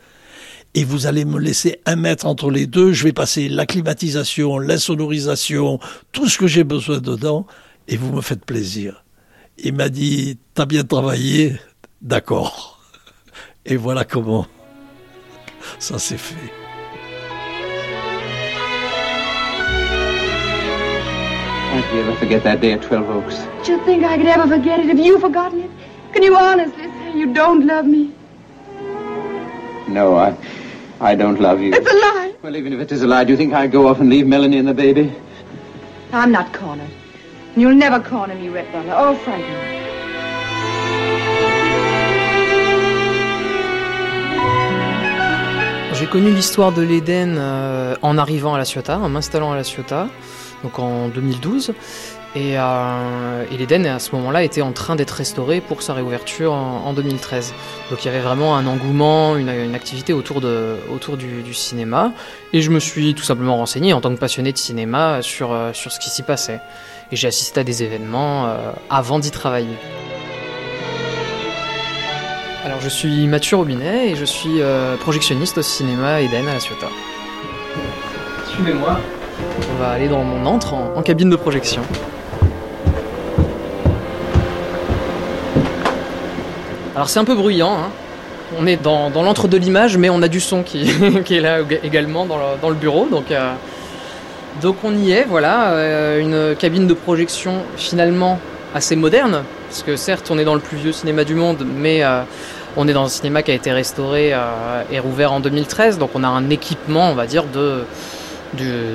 Et 0.77 0.83
vous 0.83 1.07
allez 1.07 1.23
me 1.23 1.39
laisser 1.39 1.79
un 1.85 1.95
mètre 1.95 2.25
entre 2.25 2.51
les 2.51 2.67
deux. 2.67 2.91
Je 2.91 3.05
vais 3.05 3.13
passer 3.13 3.47
la 3.47 3.65
climatisation, 3.65 4.59
l'insonorisation, 4.59 5.79
tout 6.11 6.27
ce 6.27 6.37
que 6.37 6.47
j'ai 6.47 6.65
besoin 6.65 6.99
dedans. 6.99 7.47
Et 7.87 7.95
vous 7.95 8.11
me 8.11 8.19
faites 8.21 8.43
plaisir. 8.43 9.05
Il 9.57 9.73
m'a 9.73 9.87
dit, 9.87 10.37
t'as 10.53 10.65
bien 10.65 10.83
travaillé. 10.83 11.55
D'accord. 12.01 12.81
Et 13.65 13.77
voilà 13.77 14.03
comment 14.03 14.47
ça 15.79 15.97
s'est 15.97 16.17
fait. 16.17 16.35
Can't 21.71 21.93
you 21.93 22.01
ever 22.01 22.15
forget 22.15 22.39
that 22.43 22.57
day 22.57 22.73
at 22.73 22.81
Twelve 22.81 23.09
Oaks? 23.09 23.35
Do 23.65 23.71
you 23.71 23.79
think 23.85 24.03
I 24.03 24.17
could 24.17 24.27
ever 24.27 24.47
forget 24.47 24.79
it? 24.79 24.89
Have 24.89 24.99
you 24.99 25.19
forgotten 25.19 25.61
it? 25.61 25.69
Can 26.13 26.21
you 26.21 26.35
honestly 26.35 26.83
say 26.83 27.17
you 27.17 27.33
don't 27.33 27.65
love 27.65 27.85
me? 27.85 28.11
No, 29.87 30.15
I, 30.15 30.35
I 31.01 31.13
don't 31.15 31.39
love 31.39 31.61
you. 31.61 31.73
It's 31.73 31.91
a 31.91 31.93
lie. 31.93 32.33
Well, 32.41 32.55
even 32.55 32.71
if 32.73 32.79
it 32.79 32.91
is 32.91 33.01
a 33.01 33.07
lie, 33.07 33.23
do 33.25 33.31
you 33.31 33.37
think 33.37 33.53
I'd 33.53 33.71
go 33.71 33.87
off 33.87 33.99
and 33.99 34.09
leave 34.09 34.27
Melanie 34.27 34.57
and 34.57 34.67
the 34.67 34.73
baby? 34.73 35.13
I'm 36.13 36.31
not 36.31 36.53
cornered. 36.53 36.89
And 37.53 37.61
you'll 37.61 37.75
never 37.75 37.99
corner 37.99 38.35
me, 38.35 38.49
Red 38.49 38.71
Butler. 38.71 38.93
Oh, 38.95 39.15
Frankie. 39.15 39.43
J'ai 45.93 46.07
connu 46.07 46.31
l'histoire 46.31 46.73
de 46.73 46.81
l'Éden 46.81 47.35
euh, 47.37 47.95
en 48.01 48.17
arrivant 48.17 48.53
à 48.53 48.57
La 48.57 48.65
Ciotat, 48.65 48.99
en 48.99 49.07
m'installant 49.07 49.53
à 49.53 49.55
La 49.55 49.63
Ciotat, 49.63 50.09
donc 50.61 50.77
en 50.77 51.07
2012. 51.07 51.73
Et, 52.35 52.55
euh, 52.57 53.45
et 53.49 53.55
l'Éden, 53.55 53.85
à 53.85 53.99
ce 53.99 54.13
moment-là, 54.15 54.43
était 54.43 54.61
en 54.61 54.73
train 54.73 54.97
d'être 54.97 55.11
restauré 55.11 55.61
pour 55.61 55.81
sa 55.81 55.93
réouverture 55.93 56.51
en, 56.51 56.83
en 56.85 56.93
2013. 56.93 57.53
Donc 57.89 58.03
il 58.03 58.07
y 58.07 58.09
avait 58.09 58.19
vraiment 58.19 58.57
un 58.57 58.67
engouement, 58.67 59.37
une, 59.37 59.47
une 59.47 59.73
activité 59.73 60.11
autour, 60.11 60.41
de, 60.41 60.75
autour 60.93 61.15
du, 61.15 61.43
du, 61.43 61.53
cinéma. 61.53 62.11
Et 62.51 62.61
je 62.61 62.71
me 62.71 62.79
suis 62.79 63.15
tout 63.15 63.23
simplement 63.23 63.55
renseigné 63.55 63.93
en 63.93 64.01
tant 64.01 64.13
que 64.13 64.19
passionné 64.19 64.51
de 64.51 64.57
cinéma 64.57 65.21
sur, 65.21 65.53
euh, 65.53 65.71
sur 65.71 65.93
ce 65.93 65.99
qui 65.99 66.09
s'y 66.09 66.23
passait. 66.23 66.59
Et 67.13 67.15
j'ai 67.15 67.29
assisté 67.29 67.61
à 67.61 67.63
des 67.63 67.83
événements 67.83 68.47
euh, 68.47 68.71
avant 68.89 69.19
d'y 69.19 69.31
travailler. 69.31 69.77
Alors 72.65 72.81
je 72.81 72.89
suis 72.89 73.27
Mathieu 73.27 73.55
Robinet 73.55 74.09
et 74.09 74.15
je 74.17 74.25
suis 74.25 74.59
euh, 74.59 74.97
projectionniste 74.97 75.57
au 75.59 75.61
cinéma 75.61 76.19
Eden 76.19 76.49
à 76.49 76.53
La 76.55 76.59
Ciotat. 76.59 76.89
Suivez-moi. 78.53 78.99
On 79.71 79.79
va 79.79 79.91
aller 79.91 80.09
dans 80.09 80.23
mon 80.23 80.45
antre 80.45 80.73
en, 80.73 80.95
en 80.97 81.01
cabine 81.01 81.29
de 81.29 81.35
projection. 81.37 81.81
Alors 86.95 87.09
c'est 87.09 87.19
un 87.19 87.25
peu 87.25 87.35
bruyant, 87.35 87.73
hein. 87.73 87.89
on 88.57 88.65
est 88.65 88.81
dans, 88.81 89.09
l'antre 89.09 89.49
de 89.49 89.57
l'image, 89.57 89.97
mais 89.97 90.09
on 90.09 90.21
a 90.21 90.29
du 90.29 90.39
son 90.39 90.63
qui, 90.63 90.89
est 91.29 91.41
là 91.41 91.59
également 91.83 92.25
dans 92.25 92.69
le, 92.69 92.75
bureau. 92.75 93.05
Donc, 93.11 93.31
euh, 93.31 93.51
donc 94.61 94.77
on 94.85 94.95
y 94.95 95.11
est, 95.11 95.25
voilà, 95.27 95.71
euh, 95.71 96.21
une 96.21 96.55
cabine 96.55 96.87
de 96.87 96.93
projection 96.93 97.63
finalement 97.75 98.39
assez 98.73 98.95
moderne, 98.95 99.43
parce 99.67 99.83
que 99.83 99.97
certes 99.97 100.29
on 100.31 100.37
est 100.37 100.45
dans 100.45 100.55
le 100.55 100.61
plus 100.61 100.77
vieux 100.77 100.93
cinéma 100.93 101.25
du 101.25 101.35
monde, 101.35 101.65
mais 101.67 102.01
euh, 102.01 102.21
on 102.77 102.87
est 102.87 102.93
dans 102.93 103.03
un 103.03 103.09
cinéma 103.09 103.43
qui 103.43 103.51
a 103.51 103.55
été 103.55 103.73
restauré 103.73 104.33
et 104.89 104.99
rouvert 104.99 105.33
en 105.33 105.41
2013, 105.41 105.97
donc 105.97 106.11
on 106.15 106.23
a 106.23 106.27
un 106.27 106.49
équipement, 106.49 107.09
on 107.09 107.15
va 107.15 107.25
dire, 107.25 107.43
de 107.43 107.83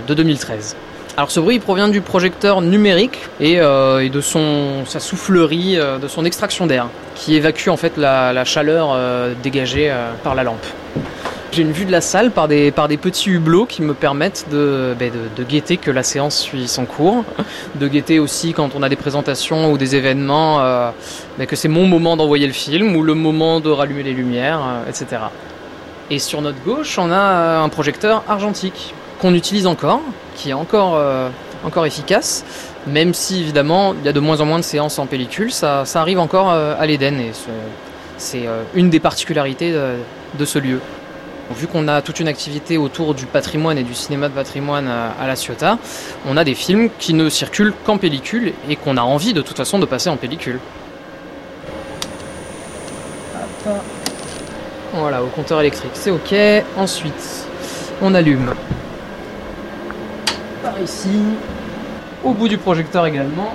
2013. 0.06 0.74
Alors 1.20 1.30
ce 1.30 1.38
bruit 1.38 1.56
il 1.56 1.60
provient 1.60 1.88
du 1.88 2.00
projecteur 2.00 2.62
numérique 2.62 3.18
et, 3.40 3.60
euh, 3.60 4.08
de 4.08 4.20
son, 4.22 4.86
sa 4.86 5.00
soufflerie, 5.00 5.78
euh, 5.78 5.98
de 5.98 6.08
son 6.08 6.24
extraction 6.24 6.66
d'air, 6.66 6.86
qui 7.14 7.34
évacue 7.34 7.68
en 7.68 7.76
fait 7.76 7.98
la, 7.98 8.32
la 8.32 8.46
chaleur 8.46 8.92
euh, 8.94 9.34
dégagée 9.42 9.94
par 10.24 10.34
la 10.34 10.44
lampe. 10.44 10.64
J'ai 11.52 11.60
une 11.60 11.72
vue 11.72 11.84
de 11.84 11.92
la 11.92 12.00
salle 12.00 12.30
par 12.30 12.48
des, 12.48 12.70
par 12.70 12.88
des 12.88 12.96
petits 12.96 13.28
hublots 13.28 13.66
qui 13.66 13.82
me 13.82 13.92
permettent 13.92 14.46
de, 14.50 14.96
ben, 14.98 15.12
de, 15.12 15.42
de, 15.42 15.46
guetter 15.46 15.76
que 15.76 15.90
la 15.90 16.02
séance 16.02 16.38
suit 16.38 16.66
son 16.66 16.86
cours, 16.86 17.22
de 17.74 17.86
guetter 17.86 18.18
aussi 18.18 18.54
quand 18.54 18.70
on 18.74 18.82
a 18.82 18.88
des 18.88 18.96
présentations 18.96 19.70
ou 19.72 19.76
des 19.76 19.96
événements, 19.96 20.56
ben, 21.36 21.46
que 21.46 21.54
c'est 21.54 21.68
mon 21.68 21.84
moment 21.84 22.16
d'envoyer 22.16 22.46
le 22.46 22.54
film 22.54 22.96
ou 22.96 23.02
le 23.02 23.12
moment 23.12 23.60
de 23.60 23.68
rallumer 23.68 24.04
les 24.04 24.14
lumières, 24.14 24.62
etc. 24.88 25.20
Et 26.08 26.18
sur 26.18 26.40
notre 26.40 26.62
gauche, 26.64 26.98
on 26.98 27.12
a 27.12 27.58
un 27.58 27.68
projecteur 27.68 28.24
argentique 28.26 28.94
qu'on 29.20 29.34
utilise 29.34 29.66
encore, 29.66 30.00
qui 30.34 30.50
est 30.50 30.54
encore, 30.54 30.94
euh, 30.96 31.28
encore 31.64 31.86
efficace, 31.86 32.44
même 32.86 33.14
si 33.14 33.40
évidemment 33.40 33.94
il 33.94 34.04
y 34.04 34.08
a 34.08 34.12
de 34.12 34.20
moins 34.20 34.40
en 34.40 34.46
moins 34.46 34.58
de 34.58 34.64
séances 34.64 34.98
en 34.98 35.06
pellicule, 35.06 35.52
ça, 35.52 35.84
ça 35.84 36.00
arrive 36.00 36.18
encore 36.18 36.50
euh, 36.50 36.74
à 36.78 36.86
l'Éden 36.86 37.20
et 37.20 37.32
c'est 38.16 38.46
euh, 38.46 38.62
une 38.74 38.90
des 38.90 39.00
particularités 39.00 39.72
de, 39.72 40.44
ce 40.44 40.58
lieu. 40.58 40.80
Vu 41.56 41.66
qu'on 41.66 41.88
a 41.88 42.00
toute 42.00 42.20
une 42.20 42.28
activité 42.28 42.78
autour 42.78 43.14
du 43.14 43.26
patrimoine 43.26 43.76
et 43.76 43.82
du 43.82 43.94
cinéma 43.94 44.28
de 44.28 44.34
patrimoine 44.34 44.86
à 44.88 45.26
La 45.26 45.34
Ciotat, 45.34 45.78
on 46.28 46.36
a 46.36 46.44
des 46.44 46.54
films 46.54 46.90
qui 47.00 47.12
ne 47.12 47.28
circulent 47.28 47.74
qu'en 47.84 47.98
pellicule 47.98 48.52
et 48.68 48.76
qu'on 48.76 48.96
a 48.96 49.02
envie 49.02 49.32
de 49.32 49.42
toute 49.42 49.56
façon 49.56 49.80
de 49.80 49.86
passer 49.86 50.10
en 50.10 50.16
pellicule. 50.16 50.60
Voilà, 54.94 55.24
au 55.24 55.26
compteur 55.26 55.60
électrique, 55.60 55.90
c'est 55.94 56.12
ok. 56.12 56.34
Ensuite, 56.76 57.48
on 58.00 58.14
allume 58.14 58.54
ici, 60.82 61.08
au 62.24 62.32
bout 62.32 62.48
du 62.48 62.58
projecteur 62.58 63.06
également. 63.06 63.54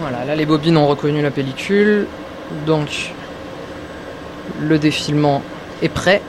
Voilà, 0.00 0.24
là 0.24 0.34
les 0.34 0.46
bobines 0.46 0.76
ont 0.76 0.86
reconnu 0.86 1.22
la 1.22 1.30
pellicule, 1.30 2.06
donc 2.66 3.12
le 4.60 4.78
défilement 4.78 5.42
est 5.82 5.88
prêt. 5.88 6.22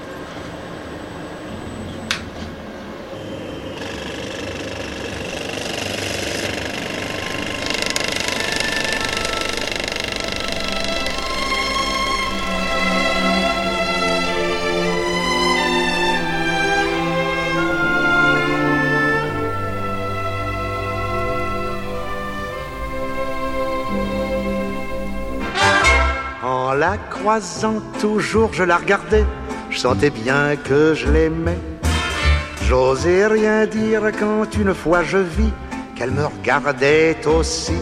La 26.84 26.98
croisant 26.98 27.80
toujours, 28.02 28.52
je 28.52 28.64
la 28.64 28.76
regardais, 28.76 29.26
je 29.70 29.78
sentais 29.78 30.10
bien 30.10 30.58
que 30.58 30.94
je 30.94 31.08
l'aimais. 31.10 31.62
J'osais 32.68 33.26
rien 33.26 33.66
dire 33.66 34.12
quand 34.20 34.54
une 34.64 34.74
fois 34.74 35.02
je 35.02 35.20
vis 35.38 35.54
qu'elle 35.96 36.12
me 36.12 36.26
regardait 36.26 37.16
aussi. 37.26 37.80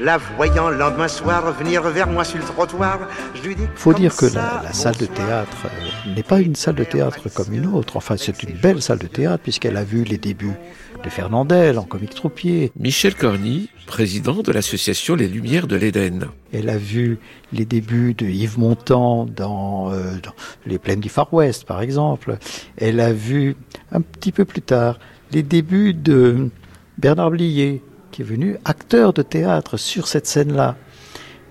La 0.00 0.16
voyant 0.16 0.70
le 0.70 0.78
lendemain 0.78 1.08
soir 1.08 1.52
venir 1.52 1.82
vers 1.82 2.06
moi 2.06 2.24
sur 2.24 2.38
le 2.38 2.44
trottoir, 2.44 3.00
je 3.34 3.42
lui 3.46 3.54
dis. 3.54 3.68
Il 3.70 3.78
faut 3.78 3.92
dire 3.92 4.16
que 4.16 4.28
la, 4.34 4.62
la 4.64 4.72
salle 4.72 4.96
de 4.96 5.04
théâtre 5.04 5.58
euh, 5.66 6.14
n'est 6.14 6.22
pas 6.22 6.40
une 6.40 6.54
salle 6.54 6.76
de 6.76 6.84
théâtre 6.84 7.28
comme 7.34 7.52
une 7.52 7.66
autre. 7.66 7.98
Enfin, 7.98 8.14
c'est 8.16 8.42
une 8.42 8.56
belle 8.56 8.80
salle 8.80 9.00
de 9.00 9.08
théâtre 9.08 9.42
puisqu'elle 9.42 9.76
a 9.76 9.84
vu 9.84 10.04
les 10.04 10.16
débuts 10.16 10.56
de 11.02 11.08
Fernandel 11.08 11.78
en 11.78 11.84
comique 11.84 12.14
troupier. 12.14 12.72
Michel 12.78 13.14
Corny, 13.14 13.68
président 13.86 14.42
de 14.42 14.52
l'association 14.52 15.14
Les 15.14 15.28
Lumières 15.28 15.66
de 15.66 15.76
l'Éden. 15.76 16.28
Elle 16.52 16.68
a 16.68 16.76
vu 16.76 17.18
les 17.52 17.64
débuts 17.64 18.14
de 18.14 18.26
Yves 18.26 18.58
Montand 18.58 19.26
dans, 19.26 19.92
euh, 19.92 20.14
dans 20.22 20.34
Les 20.66 20.78
Plaines 20.78 21.00
du 21.00 21.08
Far 21.08 21.32
West, 21.32 21.64
par 21.64 21.80
exemple. 21.80 22.38
Elle 22.76 23.00
a 23.00 23.12
vu 23.12 23.56
un 23.92 24.00
petit 24.00 24.32
peu 24.32 24.44
plus 24.44 24.62
tard 24.62 24.98
les 25.32 25.42
débuts 25.42 25.94
de 25.94 26.50
Bernard 26.98 27.30
Blier, 27.30 27.82
qui 28.10 28.22
est 28.22 28.24
venu 28.24 28.56
acteur 28.64 29.12
de 29.12 29.22
théâtre 29.22 29.76
sur 29.76 30.08
cette 30.08 30.26
scène-là. 30.26 30.76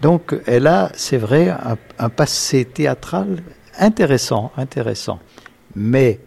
Donc 0.02 0.36
elle 0.46 0.68
a, 0.68 0.92
c'est 0.96 1.18
vrai, 1.18 1.50
un, 1.50 1.78
un, 1.98 2.10
passé 2.10 2.66
théâtral 2.66 3.42
intéressant, 3.78 4.52
intéressant. 4.58 5.20
Mais 5.76 6.20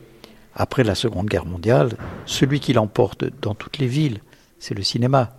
après 0.54 0.84
la 0.84 0.94
Seconde 0.94 1.26
Guerre 1.26 1.46
mondiale, 1.46 1.90
celui 2.26 2.60
qui 2.60 2.72
l'emporte 2.72 3.24
dans 3.40 3.54
toutes 3.54 3.78
les 3.78 3.86
villes, 3.86 4.20
c'est 4.58 4.74
le 4.74 4.82
cinéma. 4.82 5.36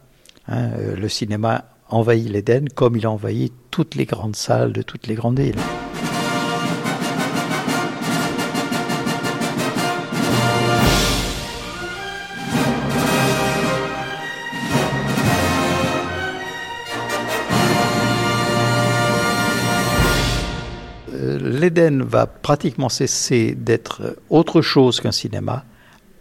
Hein, 0.47 0.71
le 0.97 1.09
cinéma 1.09 1.65
envahit 1.89 2.29
l'Éden 2.29 2.67
comme 2.73 2.95
il 2.95 3.05
a 3.05 3.11
envahi 3.11 3.51
toutes 3.71 3.95
les 3.95 4.05
grandes 4.05 4.35
salles 4.35 4.73
de 4.73 4.81
toutes 4.81 5.07
les 5.07 5.15
grandes 5.15 5.39
villes. 5.39 5.59
l'Éden 21.63 22.03
va 22.03 22.27
pratiquement 22.27 22.89
cesser 22.89 23.55
d'être 23.55 24.17
autre 24.29 24.61
chose 24.61 24.99
qu'un 24.99 25.13
cinéma 25.13 25.63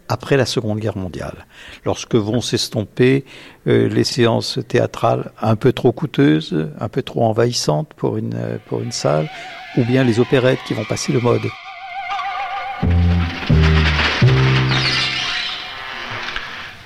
après 0.09 0.37
la 0.37 0.47
Seconde 0.47 0.79
Guerre 0.79 0.97
mondiale, 0.97 1.47
lorsque 1.85 2.15
vont 2.15 2.41
s'estomper 2.41 3.25
euh, 3.67 3.89
les 3.89 4.05
séances 4.05 4.61
théâtrales 4.69 5.33
un 5.41 5.57
peu 5.57 5.73
trop 5.73 5.91
coûteuses, 5.91 6.71
un 6.79 6.89
peu 6.89 7.03
trop 7.03 7.25
envahissantes 7.25 7.93
pour 7.97 8.19
une, 8.19 8.61
pour 8.69 8.83
une 8.83 8.93
salle, 8.93 9.29
ou 9.77 9.85
bien 9.85 10.05
les 10.05 10.21
opérettes 10.21 10.61
qui 10.65 10.75
vont 10.75 10.85
passer 10.85 11.13
de 11.13 11.19
mode. 11.19 11.43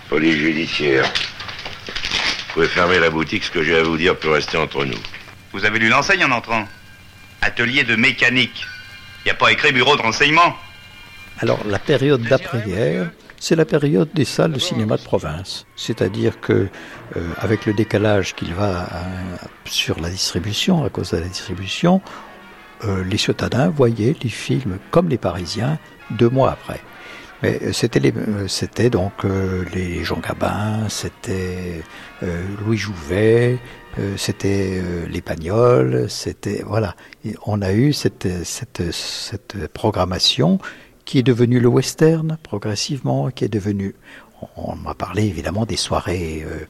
Police 0.08 0.36
judiciaire. 0.36 1.04
Vous 1.04 2.54
pouvez 2.54 2.68
fermer 2.68 3.00
la 3.00 3.10
boutique, 3.10 3.44
ce 3.44 3.50
que 3.50 3.62
j'ai 3.62 3.76
à 3.76 3.82
vous 3.82 3.98
dire 3.98 4.16
peut 4.16 4.30
rester 4.30 4.56
entre 4.56 4.86
nous. 4.86 5.02
Vous 5.52 5.66
avez 5.66 5.78
lu 5.78 5.88
l'enseigne 5.88 6.24
en 6.24 6.30
entrant? 6.30 6.64
Atelier 7.42 7.84
de 7.84 7.96
mécanique. 7.96 8.66
Il 9.24 9.28
n'y 9.28 9.30
a 9.32 9.34
pas 9.34 9.52
écrit 9.52 9.72
bureau 9.72 9.96
de 9.96 10.02
renseignement. 10.02 10.54
Alors, 11.38 11.60
la 11.66 11.78
période 11.78 12.22
d'après-guerre, 12.22 13.10
c'est 13.38 13.56
la 13.56 13.64
période 13.64 14.08
des 14.14 14.24
salles 14.24 14.52
de 14.52 14.58
cinéma 14.58 14.96
de 14.96 15.02
province. 15.02 15.66
C'est-à-dire 15.76 16.40
que, 16.40 16.68
euh, 17.16 17.28
avec 17.38 17.66
le 17.66 17.74
décalage 17.74 18.34
qu'il 18.34 18.54
va 18.54 18.82
euh, 18.82 19.36
sur 19.66 20.00
la 20.00 20.08
distribution, 20.08 20.84
à 20.84 20.88
cause 20.88 21.10
de 21.10 21.18
la 21.18 21.28
distribution, 21.28 22.00
euh, 22.84 23.04
les 23.04 23.18
ciotadins 23.18 23.68
voyaient 23.68 24.16
les 24.22 24.28
films 24.30 24.78
comme 24.90 25.08
les 25.08 25.18
Parisiens 25.18 25.78
deux 26.10 26.30
mois 26.30 26.52
après. 26.52 26.80
Mais 27.42 27.72
c'était 27.74 28.00
les, 28.00 28.14
c'était 28.48 28.88
donc 28.88 29.12
les 29.74 30.02
Jean 30.04 30.20
Gabin, 30.20 30.88
c'était 30.88 31.82
Louis 32.22 32.78
Jouvet, 32.78 33.58
c'était 34.16 34.82
les 35.08 35.22
Pagnols, 35.22 36.10
c'était 36.10 36.62
voilà. 36.66 36.94
on 37.46 37.62
a 37.62 37.72
eu 37.72 37.92
cette, 37.92 38.28
cette, 38.44 39.66
programmation 39.72 40.58
qui 41.06 41.18
est 41.18 41.22
devenu 41.22 41.60
le 41.60 41.68
western 41.68 42.36
progressivement, 42.42 43.30
qui 43.30 43.44
est 43.44 43.48
devenu, 43.48 43.94
on 44.56 44.74
m'a 44.76 44.94
parlé 44.94 45.24
évidemment 45.24 45.64
des 45.64 45.76
soirées 45.76 46.44
euh, 46.44 46.66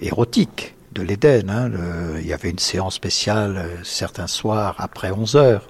érotiques 0.00 0.74
de 0.92 1.02
l'Éden. 1.02 1.50
Hein, 1.50 1.70
il 2.18 2.26
y 2.26 2.32
avait 2.32 2.50
une 2.50 2.58
séance 2.58 2.94
spéciale 2.94 3.56
euh, 3.56 3.84
certains 3.84 4.26
soirs 4.26 4.74
après 4.78 5.10
11 5.10 5.36
heures, 5.36 5.68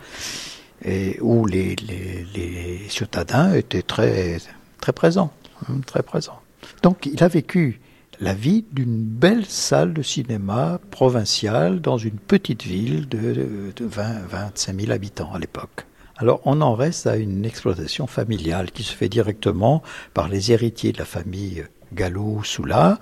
et 0.85 1.19
où 1.21 1.47
les, 1.47 1.75
les, 1.77 2.27
les 2.35 2.81
ciotadins 2.89 3.53
étaient 3.55 3.83
très, 3.83 4.39
très 4.81 4.93
présents, 4.93 5.33
hein, 5.69 5.81
très 5.85 6.03
présents. 6.03 6.41
Donc 6.83 7.07
il 7.07 7.23
a 7.23 7.29
vécu 7.29 7.81
la 8.21 8.35
vie 8.35 8.65
d'une 8.73 9.03
belle 9.03 9.47
salle 9.47 9.93
de 9.93 10.03
cinéma 10.03 10.81
provinciale 10.91 11.81
dans 11.81 11.99
une 11.99 12.19
petite 12.19 12.63
ville 12.63 13.09
de, 13.09 13.73
de 13.75 13.89
20-25 13.89 14.81
000 14.81 14.93
habitants 14.93 15.33
à 15.35 15.39
l'époque. 15.39 15.87
Alors 16.19 16.41
on 16.45 16.61
en 16.63 16.75
reste 16.75 17.07
à 17.07 17.17
une 17.17 17.45
exploitation 17.45 18.07
familiale 18.07 18.71
qui 18.71 18.83
se 18.83 18.95
fait 18.95 19.09
directement 19.09 19.83
par 20.15 20.29
les 20.29 20.53
héritiers 20.53 20.93
de 20.93 20.99
la 20.99 21.05
famille 21.05 21.65
Gallo-Soula, 21.93 22.99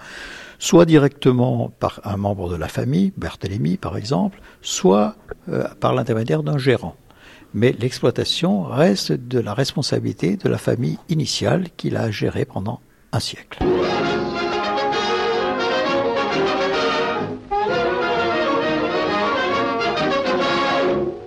soit 0.58 0.84
directement 0.84 1.70
par 1.78 2.00
un 2.04 2.16
membre 2.16 2.50
de 2.50 2.56
la 2.56 2.68
famille, 2.68 3.12
Berthélemy 3.16 3.76
par 3.76 3.96
exemple, 3.96 4.40
soit 4.62 5.16
euh, 5.48 5.68
par 5.80 5.94
l'intermédiaire 5.94 6.42
d'un 6.42 6.58
gérant. 6.58 6.96
Mais 7.54 7.72
l'exploitation 7.78 8.64
reste 8.64 9.12
de 9.12 9.38
la 9.38 9.54
responsabilité 9.54 10.36
de 10.36 10.48
la 10.48 10.58
famille 10.58 10.98
initiale 11.08 11.68
qui 11.76 11.90
l'a 11.90 12.10
gérée 12.10 12.44
pendant 12.44 12.80
un 13.12 13.20
siècle. 13.20 13.60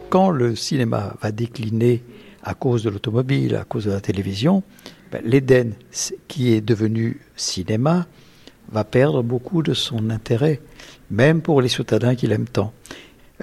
Quand 0.10 0.30
le 0.30 0.56
cinéma 0.56 1.15
va 1.22 1.32
décliner 1.32 2.04
à 2.43 2.54
cause 2.54 2.84
de 2.84 2.89
l'automobile, 2.89 3.56
à 3.56 3.63
cause 3.63 3.86
de 3.86 3.91
la 3.91 4.02
télévision, 4.02 4.63
ben, 5.12 5.22
l'Éden, 5.24 5.74
qui 6.28 6.54
est 6.54 6.62
devenu 6.62 7.22
cinéma, 7.36 8.08
va 8.72 8.84
perdre 8.84 9.24
beaucoup 9.24 9.63
de 9.63 9.74
son 9.74 10.10
intérêt, 10.10 10.62
même 11.10 11.41
pour 11.41 11.62
les 11.62 11.70
ciotadins 11.70 12.15
qui 12.15 12.28
l'aiment 12.28 12.48
tant. 12.48 12.74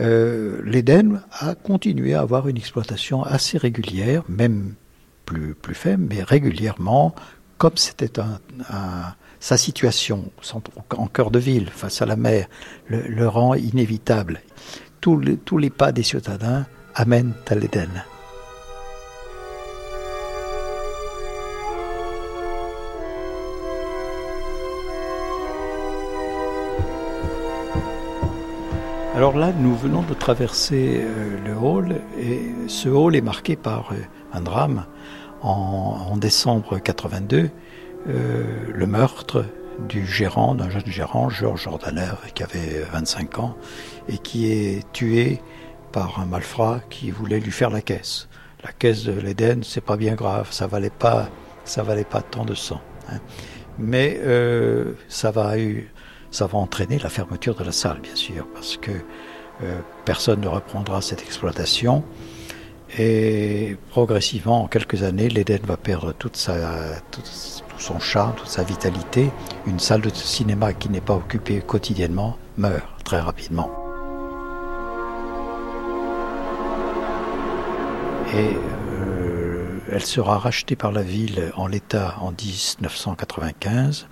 euh, 0.01 0.61
l'Éden 0.65 1.23
a 1.33 1.55
continué 1.55 2.15
à 2.15 2.21
avoir 2.21 2.49
une 2.49 2.57
exploitation 2.57 3.23
assez 3.23 3.59
régulière, 3.59 4.25
même 4.29 4.75
plus, 5.25 5.55
faible, 5.75 6.07
mais 6.11 6.23
régulièrement, 6.23 7.15
comme 7.59 7.77
c'était 7.77 8.21
sa 9.41 9.57
situation 9.57 10.31
en 10.97 11.07
cœur 11.07 11.31
de 11.31 11.39
ville, 11.39 11.69
face 11.71 12.03
à 12.03 12.07
la 12.07 12.17
mer, 12.17 12.49
le, 12.89 13.29
rend 13.29 13.55
inévitable. 13.55 14.43
Tous 15.05 15.19
les, 15.59 15.69
pas 15.69 15.93
des 15.93 16.03
citadins 16.03 16.65
amènent 16.95 17.35
à 17.49 17.55
l'Éden. 17.55 17.91
Alors 29.15 29.37
là, 29.37 29.53
nous 29.53 29.77
venons 29.77 30.01
de 30.01 30.15
traverser 30.15 31.03
euh, 31.03 31.39
le 31.45 31.55
hall 31.55 32.01
et 32.19 32.41
ce 32.69 32.89
hall 32.89 33.15
est 33.15 33.21
marqué 33.21 33.57
par 33.57 33.93
euh, 33.93 33.97
un 34.33 34.41
drame. 34.41 34.87
En, 35.43 36.17
décembre 36.17 36.79
82, 36.79 37.51
euh, 38.09 38.45
le 38.73 38.87
meurtre 38.87 39.45
du 39.79 40.07
gérant, 40.07 40.55
d'un 40.55 40.71
jeune 40.71 40.87
gérant, 40.87 41.29
Georges 41.29 41.65
Jordaner, 41.65 42.15
qui 42.35 42.43
avait 42.43 42.83
25 42.93 43.39
ans, 43.39 43.57
et 44.09 44.19
qui 44.19 44.51
est 44.51 44.91
tué 44.93 45.41
par 45.93 46.21
un 46.21 46.27
malfrat 46.27 46.81
qui 46.91 47.11
voulait 47.11 47.41
lui 47.41 47.53
faire 47.53 47.71
la 47.71 47.81
caisse. 47.81 48.29
La 48.63 48.73
caisse 48.73 49.05
de 49.05 49.13
l'Éden, 49.13 49.63
c'est 49.63 49.81
pas 49.81 49.97
bien 49.97 50.15
grave, 50.15 50.49
ça 50.51 50.67
valait 50.67 50.91
pas, 50.91 51.29
ça 51.65 51.83
valait 51.83 52.05
pas 52.05 52.23
tant 52.23 52.45
de 52.45 52.55
sang. 52.55 52.81
Hein. 53.11 53.19
Mais 53.79 54.21
ça 55.09 55.31
va 55.31 55.57
ça 56.35 56.49
va 56.49 56.59
entraîner 56.59 56.99
la 56.99 57.09
fermeture 57.09 57.55
de 57.55 57.63
la 57.63 57.71
salle, 57.71 58.01
bien 58.01 58.17
sûr, 58.17 58.47
parce 58.53 58.77
que 58.77 58.91
euh, 59.63 59.79
personne 60.05 60.41
ne 60.41 60.49
reprendra 60.49 61.01
cette 61.01 61.23
exploitation. 61.23 62.03
Et 62.99 63.77
progressivement, 63.91 64.65
en 64.65 64.67
quelques 64.67 65.05
années, 65.05 65.29
l'Éden 65.29 65.61
va 65.65 65.77
perdre 65.77 66.13
toute 66.13 66.37
sa, 66.37 66.57
son 67.79 67.99
charme, 67.99 68.35
toute 68.37 68.49
sa 68.49 68.63
vitalité. 68.63 69.31
Une 69.67 69.79
salle 69.79 70.01
de 70.01 70.11
cinéma 70.11 70.73
qui 70.73 70.89
n'est 70.89 71.01
pas 71.01 71.15
occupée 71.15 71.61
quotidiennement 71.61 72.37
meurt 72.57 73.05
très 73.05 73.21
rapidement. 73.21 73.71
Et 78.35 78.57
euh, 78.57 79.79
elle 79.91 80.05
sera 80.05 80.39
rachetée 80.39 80.77
par 80.77 80.93
la 80.93 81.03
ville 81.03 81.53
en 81.57 81.67
l'état 81.67 82.17
en 82.21 82.31
1995 82.31 84.07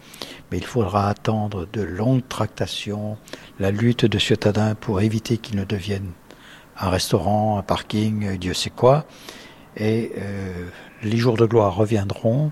mais 0.53 0.59
il 0.59 0.67
faudra 0.67 1.09
attendre 1.09 1.67
de 1.73 1.81
longues 1.81 2.29
tractations, 2.29 3.17
la 3.59 3.71
lutte 3.71 4.05
de 4.05 4.19
Ciotadin 4.19 4.75
pour 4.75 5.01
éviter 5.01 5.39
qu'il 5.39 5.57
ne 5.57 5.65
devienne 5.65 6.13
un 6.79 6.91
restaurant, 6.91 7.57
un 7.57 7.63
parking, 7.63 8.37
Dieu 8.37 8.53
sait 8.53 8.69
quoi. 8.69 9.07
Et 9.79 10.13
euh, 10.19 10.69
les 11.03 11.17
jours 11.17 11.39
de 11.39 11.47
gloire 11.47 11.75
reviendront 11.75 12.51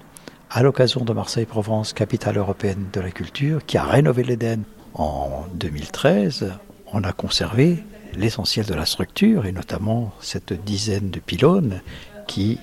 à 0.51 0.63
l'occasion 0.63 1.05
de 1.05 1.13
Marseille-Provence, 1.13 1.93
capitale 1.93 2.37
européenne 2.37 2.87
de 2.93 3.01
la 3.01 3.13
culture, 3.13 3.65
qui 3.65 3.79
a 3.79 3.85
rénové 3.85 4.25
l'Éden 4.25 4.65
en 4.95 5.47
2013. 5.55 6.53
On 6.93 7.05
a 7.05 7.13
conservé 7.13 7.85
l'essentiel 8.17 8.67
de 8.67 8.75
la 8.75 8.85
structure, 8.85 9.47
et 9.47 9.53
notamment 9.53 10.13
cette 10.21 10.53
dizaine 10.53 11.11
de 11.11 11.21
pylônes 11.21 11.81
qui 12.27 12.59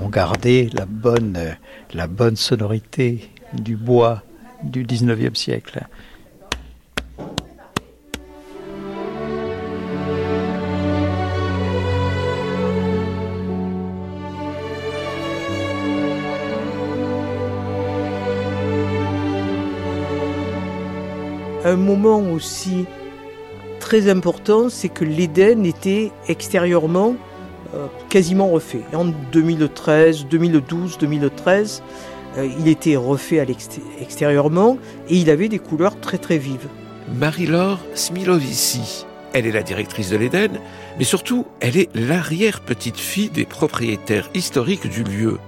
ont 0.00 0.10
gardé 0.10 0.68
la 0.74 0.84
bonne, 0.84 1.56
la 1.94 2.06
bonne 2.06 2.36
sonorité 2.36 3.30
du 3.54 3.76
bois 3.76 4.22
du 4.62 4.84
19e 4.84 5.34
siècle. 5.34 5.80
Un 21.66 21.74
moment 21.74 22.20
aussi 22.20 22.84
très 23.80 24.08
important, 24.08 24.68
c'est 24.68 24.88
que 24.88 25.04
l'Éden 25.04 25.66
était 25.66 26.12
extérieurement 26.28 27.16
euh, 27.74 27.88
quasiment 28.08 28.46
refait. 28.50 28.82
En 28.94 29.06
2013, 29.06 30.26
2012, 30.26 30.96
2013, 30.98 31.82
euh, 32.38 32.48
il 32.60 32.68
était 32.68 32.94
refait 32.94 33.44
extérieurement 34.00 34.78
et 35.08 35.16
il 35.16 35.28
avait 35.28 35.48
des 35.48 35.58
couleurs 35.58 35.98
très 35.98 36.18
très 36.18 36.38
vives. 36.38 36.68
Marie-Laure 37.18 37.80
Smilovici, 37.94 39.04
elle 39.32 39.48
est 39.48 39.52
la 39.52 39.64
directrice 39.64 40.10
de 40.10 40.18
l'Éden, 40.18 40.60
mais 40.98 41.04
surtout, 41.04 41.46
elle 41.58 41.76
est 41.76 41.90
l'arrière-petite-fille 41.96 43.30
des 43.30 43.44
propriétaires 43.44 44.30
historiques 44.34 44.88
du 44.88 45.02
lieu. 45.02 45.38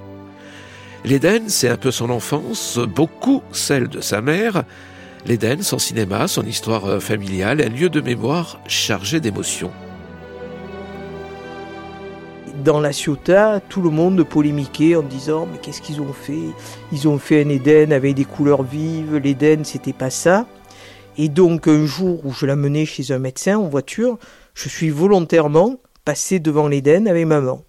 L'Éden, 1.04 1.44
c'est 1.46 1.68
un 1.68 1.76
peu 1.76 1.92
son 1.92 2.10
enfance, 2.10 2.80
beaucoup 2.92 3.44
celle 3.52 3.86
de 3.86 4.00
sa 4.00 4.20
mère. 4.20 4.64
L'Éden, 5.28 5.60
son 5.60 5.78
cinéma, 5.78 6.26
son 6.26 6.46
histoire 6.46 6.86
euh, 6.86 7.00
familiale, 7.00 7.60
un 7.60 7.68
lieu 7.68 7.90
de 7.90 8.00
mémoire 8.00 8.60
chargé 8.66 9.20
d'émotions 9.20 9.70
dans 12.64 12.80
la 12.80 12.92
Ciotat, 12.92 13.60
tout 13.60 13.80
le 13.80 13.90
monde 13.90 14.24
polémiquait 14.24 14.96
en 14.96 15.02
disant 15.02 15.46
mais 15.46 15.58
qu'est-ce 15.58 15.80
qu'ils 15.80 16.00
ont 16.00 16.12
fait? 16.12 16.48
Ils 16.90 17.06
ont 17.06 17.18
fait 17.18 17.44
un 17.44 17.48
Éden 17.50 17.92
avec 17.92 18.16
des 18.16 18.24
couleurs 18.24 18.64
vives, 18.64 19.16
l'Éden 19.16 19.64
c'était 19.64 19.92
pas 19.92 20.10
ça. 20.10 20.46
Et 21.16 21.28
donc 21.28 21.68
un 21.68 21.86
jour 21.86 22.26
où 22.26 22.32
je 22.32 22.46
l'amenais 22.46 22.84
chez 22.84 23.12
un 23.12 23.20
médecin 23.20 23.58
en 23.58 23.68
voiture, 23.68 24.18
je 24.54 24.68
suis 24.68 24.90
volontairement 24.90 25.76
passé 26.04 26.40
devant 26.40 26.66
l'Éden 26.66 27.06
avec 27.06 27.26
maman. 27.26 27.64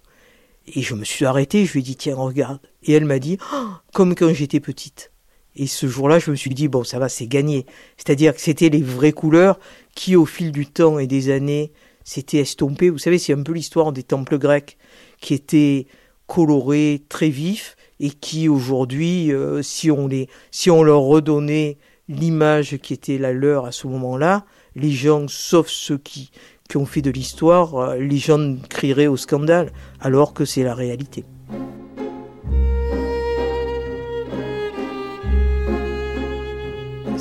Et 0.74 0.82
je 0.82 0.94
me 0.94 1.04
suis 1.04 1.24
arrêté, 1.24 1.66
je 1.66 1.74
lui 1.74 1.80
ai 1.80 1.82
dit 1.84 1.96
tiens 1.96 2.16
regarde. 2.16 2.60
Et 2.82 2.92
elle 2.92 3.04
m'a 3.04 3.20
dit 3.20 3.38
oh, 3.54 3.68
comme 3.92 4.16
quand 4.16 4.34
j'étais 4.34 4.60
petite. 4.60 5.12
Et 5.56 5.66
ce 5.66 5.86
jour-là, 5.86 6.18
je 6.18 6.30
me 6.30 6.36
suis 6.36 6.50
dit 6.50 6.68
bon 6.68 6.84
ça 6.84 6.98
va, 6.98 7.08
c'est 7.08 7.26
gagné. 7.26 7.66
C'est-à-dire 7.96 8.34
que 8.34 8.40
c'était 8.40 8.68
les 8.68 8.82
vraies 8.82 9.12
couleurs 9.12 9.58
qui 9.94 10.16
au 10.16 10.26
fil 10.26 10.52
du 10.52 10.66
temps 10.66 10.98
et 10.98 11.06
des 11.06 11.30
années 11.30 11.72
c'était 12.04 12.38
estompé. 12.38 12.90
Vous 12.90 12.98
savez, 12.98 13.18
c'est 13.18 13.32
un 13.32 13.42
peu 13.42 13.52
l'histoire 13.52 13.92
des 13.92 14.02
temples 14.02 14.38
grecs 14.38 14.76
qui 15.20 15.34
étaient 15.34 15.86
colorés, 16.26 17.02
très 17.08 17.28
vifs, 17.28 17.76
et 17.98 18.10
qui 18.10 18.48
aujourd'hui, 18.48 19.32
euh, 19.32 19.62
si, 19.62 19.90
on 19.90 20.08
si 20.50 20.70
on 20.70 20.82
leur 20.82 21.02
redonnait 21.02 21.78
l'image 22.08 22.78
qui 22.78 22.94
était 22.94 23.18
la 23.18 23.32
leur 23.32 23.66
à 23.66 23.72
ce 23.72 23.86
moment-là, 23.86 24.44
les 24.74 24.90
gens, 24.90 25.26
sauf 25.28 25.68
ceux 25.68 25.98
qui, 25.98 26.30
qui 26.68 26.76
ont 26.76 26.86
fait 26.86 27.02
de 27.02 27.10
l'histoire, 27.10 27.76
euh, 27.76 27.96
les 27.98 28.18
gens 28.18 28.56
crieraient 28.68 29.06
au 29.06 29.16
scandale, 29.16 29.72
alors 30.00 30.32
que 30.32 30.44
c'est 30.44 30.62
la 30.62 30.74
réalité. 30.74 31.24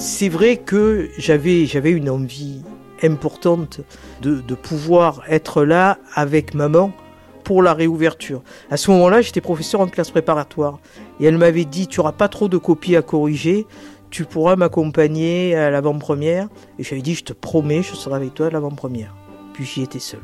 C'est 0.01 0.29
vrai 0.29 0.55
que 0.55 1.09
j'avais, 1.17 1.91
une 1.91 2.09
envie 2.09 2.62
importante 3.03 3.81
de, 4.21 4.55
pouvoir 4.55 5.23
être 5.27 5.65
là 5.65 5.97
avec 6.15 6.53
maman 6.53 6.93
pour 7.43 7.62
la 7.62 7.73
réouverture. 7.73 8.41
À 8.71 8.77
ce 8.77 8.91
moment-là, 8.91 9.21
j'étais 9.21 9.41
professeur 9.41 9.81
en 9.81 9.88
classe 9.88 10.09
préparatoire 10.09 10.79
et 11.19 11.25
elle 11.25 11.38
m'avait 11.38 11.65
dit 11.65 11.88
tu 11.88 11.99
n'auras 11.99 12.13
pas 12.13 12.29
trop 12.29 12.47
de 12.47 12.57
copies 12.57 12.95
à 12.95 13.01
corriger, 13.01 13.67
tu 14.09 14.23
pourras 14.23 14.55
m'accompagner 14.55 15.53
à 15.57 15.69
l'avant-première. 15.69 16.47
Et 16.79 16.83
j'avais 16.83 17.01
dit 17.01 17.13
je 17.13 17.25
te 17.25 17.33
promets, 17.33 17.83
je 17.83 17.93
serai 17.93 18.15
avec 18.15 18.33
toi 18.33 18.47
à 18.47 18.51
l'avant-première. 18.51 19.13
Puis 19.51 19.65
j'y 19.65 19.81
étais 19.81 19.99
seul. 19.99 20.21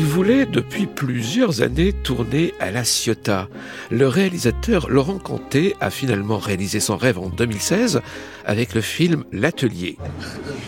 Il 0.00 0.06
voulait 0.06 0.46
depuis 0.46 0.86
plusieurs 0.86 1.60
années 1.60 1.92
tourner 1.92 2.54
à 2.58 2.70
La 2.70 2.84
Ciotat. 2.84 3.48
Le 3.90 4.08
réalisateur 4.08 4.88
Laurent 4.88 5.18
Conté 5.18 5.76
a 5.78 5.90
finalement 5.90 6.38
réalisé 6.38 6.80
son 6.80 6.96
rêve 6.96 7.18
en 7.18 7.28
2016 7.28 8.00
avec 8.46 8.74
le 8.74 8.80
film 8.80 9.24
L'Atelier. 9.30 9.98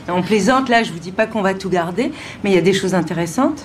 On 0.07 0.21
plaisante 0.21 0.69
là, 0.69 0.83
je 0.83 0.93
vous 0.93 0.99
dis 0.99 1.13
pas 1.13 1.27
qu'on 1.27 1.41
va 1.41 1.55
tout 1.55 1.71
garder, 1.71 2.13
mais 2.45 2.51
il 2.51 2.55
y 2.55 2.59
a 2.59 2.61
des 2.61 2.75
choses 2.75 2.93
intéressantes. 2.93 3.65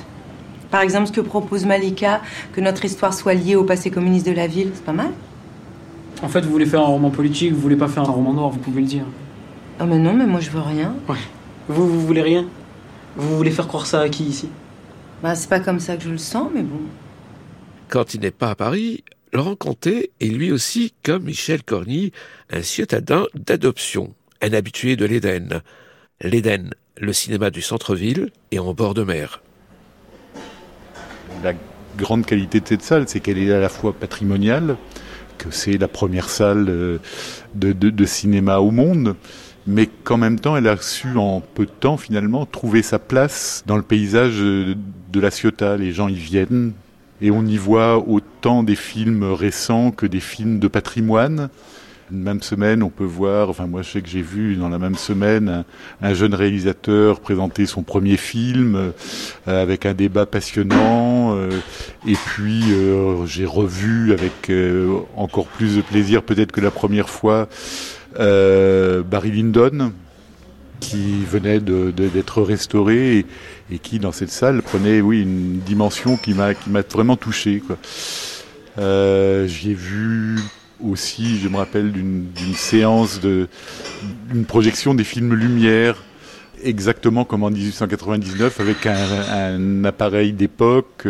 Par 0.72 0.80
exemple, 0.80 1.08
ce 1.08 1.12
que 1.12 1.20
propose 1.20 1.66
Malika, 1.66 2.22
que 2.54 2.62
notre 2.62 2.86
histoire 2.86 3.14
soit 3.14 3.34
liée 3.34 3.58
au 3.58 3.66
passé 3.66 3.92
communiste 3.92 4.26
de 4.26 4.32
la 4.32 4.48
ville, 4.48 4.70
c'est 4.74 4.86
pas 4.86 4.94
mal. 4.94 5.12
En 6.24 6.30
fait, 6.30 6.46
vous 6.46 6.52
voulez 6.52 6.66
faire 6.66 6.80
un 6.80 6.86
roman 6.86 7.10
politique, 7.10 7.52
vous 7.52 7.60
voulez 7.60 7.76
pas 7.76 7.90
faire 7.90 8.04
un 8.04 8.14
roman 8.14 8.32
noir, 8.32 8.52
vous 8.52 8.60
pouvez 8.60 8.80
le 8.80 8.88
dire. 8.88 9.04
Oh 9.82 9.86
mais 9.86 10.00
non, 10.00 10.14
mais 10.14 10.28
moi 10.28 10.40
je 10.40 10.50
veux 10.50 10.62
rien. 10.62 10.96
Ouais. 11.10 11.18
Vous, 11.68 11.86
vous 11.90 12.08
voulez 12.08 12.22
rien? 12.22 12.46
Vous 13.18 13.36
voulez 13.36 13.52
faire 13.52 13.68
croire 13.68 13.86
ça 13.86 14.00
à 14.00 14.08
qui 14.08 14.24
ici? 14.24 14.48
Bah, 15.22 15.36
c'est 15.36 15.50
pas 15.50 15.60
comme 15.60 15.80
ça 15.80 15.98
que 15.98 16.04
je 16.04 16.10
le 16.10 16.18
sens, 16.18 16.50
mais 16.54 16.64
bon. 16.64 16.82
Quand 17.90 18.14
il 18.14 18.22
n'est 18.22 18.32
pas 18.32 18.52
à 18.52 18.56
Paris, 18.56 19.04
Laurent 19.34 19.56
Comté 19.56 20.12
est 20.20 20.26
lui 20.26 20.52
aussi, 20.52 20.94
comme 21.04 21.24
Michel 21.24 21.64
Corny, 21.64 22.12
un 22.50 22.62
ciotadin 22.62 23.26
d'adoption, 23.34 24.14
un 24.42 24.54
habitué 24.54 24.96
de 24.96 25.06
l'Éden. 25.06 25.62
L'Éden, 26.22 26.72
le 26.98 27.14
cinéma 27.14 27.50
du 27.50 27.62
centre-ville 27.62 28.32
et 28.52 28.60
en 28.60 28.74
bord 28.74 28.94
de 28.94 29.04
mer. 29.04 29.42
La 31.44 31.54
grande 31.98 32.26
qualité 32.26 32.60
de 32.60 32.68
cette 32.68 32.82
salle, 32.82 33.08
c'est 33.08 33.20
qu'elle 33.20 33.38
est 33.38 33.52
à 33.52 33.60
la 33.60 33.70
fois 33.70 33.94
patrimoniale, 33.94 34.78
que 35.38 35.52
c'est 35.52 35.78
la 35.78 35.88
première 35.88 36.30
salle 36.30 36.68
euh, 36.70 37.00
de, 37.54 37.74
de, 37.74 37.90
de, 37.90 38.06
cinéma 38.06 38.58
au 38.58 38.72
monde, 38.72 39.16
mais 39.68 39.88
qu'en 40.04 40.18
même 40.18 40.40
temps, 40.40 40.56
elle 40.56 40.68
a 40.68 40.78
su 40.78 41.18
en 41.18 41.42
peu 41.42 41.66
de 41.66 41.72
temps 41.72 41.98
finalement 41.98 42.46
trouver 42.46 42.82
sa 42.82 43.00
place 43.00 43.64
dans 43.68 43.76
le 43.76 43.84
paysage 43.84 44.40
de 44.40 45.20
la 45.20 45.30
Ciotat. 45.30 45.78
Les 45.78 45.92
gens 45.92 46.08
y 46.08 46.16
viennent 46.16 46.72
et 47.22 47.32
on 47.32 47.46
y 47.46 47.58
voit 47.58 47.98
autant 48.08 48.64
des 48.64 48.76
films 48.76 49.24
récents 49.24 49.92
que 49.92 50.06
des 50.06 50.20
films 50.20 50.60
de 50.60 50.68
patrimoine. 50.68 51.50
Une 52.10 52.22
même 52.22 52.42
semaine, 52.42 52.84
on 52.84 52.90
peut 52.90 53.04
voir, 53.04 53.50
enfin 53.50 53.68
moi 53.68 53.82
je 53.82 53.92
sais 53.92 54.02
que 54.02 54.08
j'ai 54.08 54.22
vu 54.22 54.56
dans 54.56 54.70
la 54.70 54.80
même 54.80 54.96
semaine 54.96 55.50
un, 55.50 55.66
un, 56.02 56.14
jeune 56.14 56.34
réalisateur 56.34 57.20
présenter 57.20 57.66
son 57.66 57.84
premier 57.84 58.16
film 58.16 58.78
euh, 58.78 58.92
avec 59.46 59.86
un 59.86 59.94
débat 59.94 60.26
passionnant. 60.26 61.36
Euh, 61.36 61.50
et 62.08 62.14
puis 62.14 62.72
euh, 62.72 63.26
j'ai 63.26 63.46
revu 63.46 64.14
avec 64.14 64.50
encore 65.18 65.48
plus 65.48 65.76
de 65.76 65.82
plaisir 65.82 66.24
peut-être 66.24 66.54
que 66.54 66.62
la 66.62 66.72
première 66.72 67.10
fois 67.10 67.50
Barry 68.16 69.32
Lyndon 69.32 69.92
qui 70.80 71.24
venait 71.26 71.60
d'être 71.60 72.42
restauré 72.42 73.26
et, 73.72 73.80
qui 73.80 74.00
dans 74.00 74.12
cette 74.12 74.30
salle 74.30 74.62
prenait 74.62 75.00
une 75.00 75.60
dimension 75.60 76.18
qui 76.18 76.34
m'a 76.34 76.54
vraiment 76.92 77.18
touché 77.18 77.62
quoi. 77.66 77.78
J'ai 78.78 79.74
vu 79.74 80.40
aussi, 80.84 81.40
je 81.40 81.48
me 81.48 81.58
rappelle 81.58 81.92
d'une 81.92 82.56
séance 82.56 83.20
de 83.20 83.48
une 84.34 84.46
projection 84.46 84.94
des 84.94 85.04
films 85.04 85.34
Lumière, 85.34 86.04
exactement 86.64 87.26
comme 87.26 87.44
en 87.44 87.50
1899, 87.50 88.60
avec 88.60 88.86
un, 88.86 89.84
appareil 89.84 90.34
d'époque. 90.34 91.08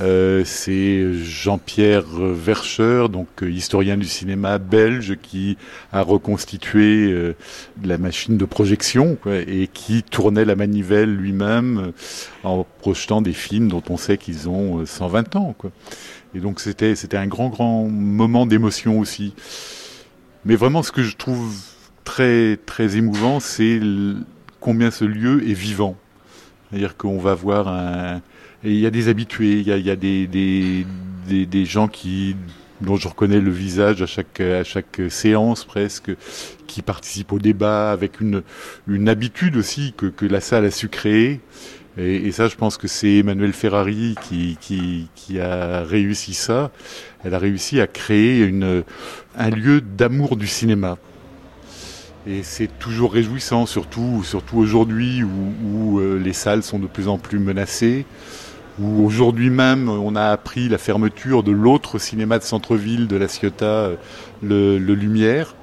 Euh, 0.00 0.42
C'est 0.44 1.12
Jean-Pierre 1.14 2.06
Verscheur, 2.08 3.08
donc 3.08 3.28
euh, 3.42 3.50
historien 3.50 3.96
du 3.96 4.06
cinéma 4.06 4.58
belge, 4.58 5.16
qui 5.22 5.56
a 5.92 6.02
reconstitué 6.02 7.10
euh, 7.10 7.34
la 7.82 7.98
machine 7.98 8.36
de 8.36 8.44
projection 8.44 9.18
et 9.26 9.68
qui 9.72 10.02
tournait 10.02 10.44
la 10.44 10.56
manivelle 10.56 11.14
lui-même 11.14 11.92
en 12.44 12.64
projetant 12.80 13.22
des 13.22 13.32
films 13.32 13.68
dont 13.68 13.82
on 13.90 13.96
sait 13.96 14.18
qu'ils 14.18 14.48
ont 14.48 14.84
120 14.84 15.36
ans. 15.36 15.54
Et 16.34 16.40
donc 16.40 16.60
c'était 16.60 16.94
c'était 16.94 17.16
un 17.16 17.26
grand 17.26 17.48
grand 17.48 17.84
moment 17.84 18.46
d'émotion 18.46 18.98
aussi. 18.98 19.34
Mais 20.44 20.56
vraiment 20.56 20.82
ce 20.82 20.92
que 20.92 21.02
je 21.02 21.16
trouve 21.16 21.54
très 22.04 22.56
très 22.64 22.96
émouvant, 22.96 23.40
c'est 23.40 23.80
combien 24.60 24.90
ce 24.90 25.04
lieu 25.04 25.48
est 25.48 25.54
vivant. 25.54 25.96
C'est-à-dire 26.70 26.96
qu'on 26.96 27.18
va 27.18 27.34
voir 27.34 27.68
un 27.68 28.20
il 28.64 28.78
y 28.78 28.86
a 28.86 28.90
des 28.90 29.08
habitués, 29.08 29.60
il 29.60 29.68
y 29.68 29.90
a, 29.90 29.96
des, 29.96 31.64
gens 31.64 31.88
qui 31.88 32.34
dont 32.80 32.96
je 32.96 33.08
reconnais 33.08 33.40
le 33.40 33.50
visage 33.50 34.02
à 34.02 34.06
chaque 34.64 35.00
séance 35.08 35.64
presque, 35.64 36.10
qui 36.66 36.82
participent 36.82 37.32
au 37.32 37.38
débat 37.38 37.92
avec 37.92 38.20
une 38.20 39.08
habitude 39.08 39.56
aussi 39.56 39.94
que 39.96 40.26
la 40.26 40.40
salle 40.40 40.64
a 40.64 40.70
su 40.70 40.88
créer. 40.88 41.40
Et, 41.96 42.30
ça, 42.30 42.46
je 42.46 42.54
pense 42.54 42.76
que 42.76 42.86
c'est 42.86 43.16
Emmanuel 43.16 43.52
Ferrari 43.52 44.14
qui, 44.22 45.40
a 45.40 45.82
réussi 45.82 46.34
ça. 46.34 46.70
Elle 47.24 47.34
a 47.34 47.38
réussi 47.38 47.80
à 47.80 47.86
créer 47.86 48.52
un 49.36 49.50
lieu 49.50 49.80
d'amour 49.80 50.36
du 50.36 50.46
cinéma. 50.46 50.98
Et 52.30 52.42
c'est 52.42 52.68
toujours 52.78 53.14
réjouissant, 53.14 53.64
surtout, 53.64 54.22
aujourd'hui 54.52 55.22
où, 55.22 55.98
euh, 55.98 56.18
les 56.22 56.34
salles 56.34 56.62
sont 56.62 56.78
de 56.78 56.86
plus 56.86 57.08
en 57.08 57.16
plus 57.16 57.38
menacées, 57.38 58.04
où 58.78 59.02
aujourd'hui 59.02 59.48
même 59.48 59.88
on 59.88 60.14
a 60.14 60.24
appris 60.24 60.68
la 60.68 60.76
fermeture 60.76 61.42
de 61.42 61.52
l'autre 61.52 61.98
cinéma 61.98 62.38
de 62.38 62.44
centre-ville 62.44 63.06
de 63.06 63.16
la 63.16 63.28
Ciotat, 63.28 63.92
le, 64.42 64.78
le 64.78 64.94
Lumière 64.94 65.54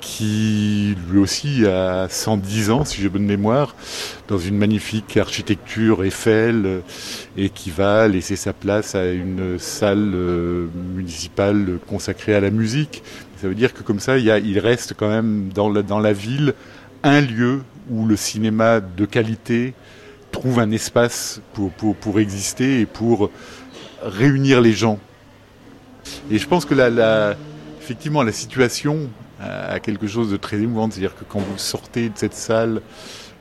qui 0.00 0.94
lui 1.10 1.18
aussi 1.18 1.66
a 1.66 2.06
110 2.08 2.70
ans, 2.70 2.84
si 2.84 3.02
j'ai 3.02 3.08
bonne 3.08 3.24
mémoire, 3.24 3.74
dans 4.28 4.38
une 4.38 4.56
magnifique 4.56 5.16
architecture 5.16 6.04
Eiffel, 6.04 6.82
et 7.36 7.48
qui 7.48 7.70
va 7.70 8.06
laisser 8.06 8.36
sa 8.36 8.52
place 8.52 8.94
à 8.94 9.10
une 9.10 9.58
salle 9.58 10.14
municipale 10.94 11.78
consacrée 11.88 12.36
à 12.36 12.40
la 12.40 12.50
musique. 12.50 13.02
Ça 13.36 13.48
veut 13.48 13.54
dire 13.54 13.74
que 13.74 13.82
comme 13.82 14.00
ça, 14.00 14.18
il, 14.18 14.30
a, 14.30 14.60
reste 14.60 14.94
quand 14.96 15.08
même 15.08 15.50
dans 15.52 15.68
la, 15.68 16.12
ville 16.12 16.54
un 17.02 17.20
lieu 17.20 17.62
où 17.90 18.06
le 18.06 18.16
cinéma 18.16 18.80
de 18.80 19.04
qualité 19.04 19.74
trouve 20.32 20.58
un 20.58 20.70
espace 20.70 21.40
pour, 21.52 21.70
pour, 21.72 22.18
exister 22.18 22.80
et 22.80 22.86
pour 22.86 23.30
réunir 24.02 24.60
les 24.60 24.72
gens. 24.72 24.98
Et 26.30 26.38
je 26.38 26.46
pense 26.46 26.64
que 26.64 26.74
la, 26.74 27.36
effectivement, 27.80 28.22
la 28.22 28.32
situation 28.32 29.10
à 29.40 29.80
quelque 29.80 30.06
chose 30.06 30.30
de 30.30 30.36
très 30.36 30.58
émouvant. 30.58 30.90
C'est-à-dire 30.90 31.14
que 31.14 31.24
quand 31.24 31.40
vous 31.40 31.58
sortez 31.58 32.08
de 32.08 32.16
cette 32.16 32.34
salle 32.34 32.80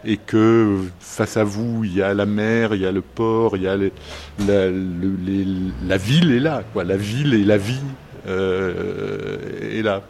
et 0.04 0.18
que 0.18 0.78
face 1.00 1.38
à 1.38 1.44
vous, 1.44 1.84
il 1.84 1.96
y 1.96 2.02
a 2.02 2.14
la 2.14 2.26
mer, 2.26 2.76
il 2.76 2.82
y 2.82 2.86
a 2.86 2.92
le 2.92 3.02
port, 3.02 3.58
il 3.58 3.64
y 3.64 3.68
a 3.68 3.78
la, 3.78 5.98
ville 5.98 6.32
est 6.32 6.40
là. 6.40 6.64
La 6.76 6.98
ville 6.98 7.34
et 7.34 7.44
la 7.44 7.58
vie 7.58 7.82
est 8.28 9.82
là. 9.84 10.02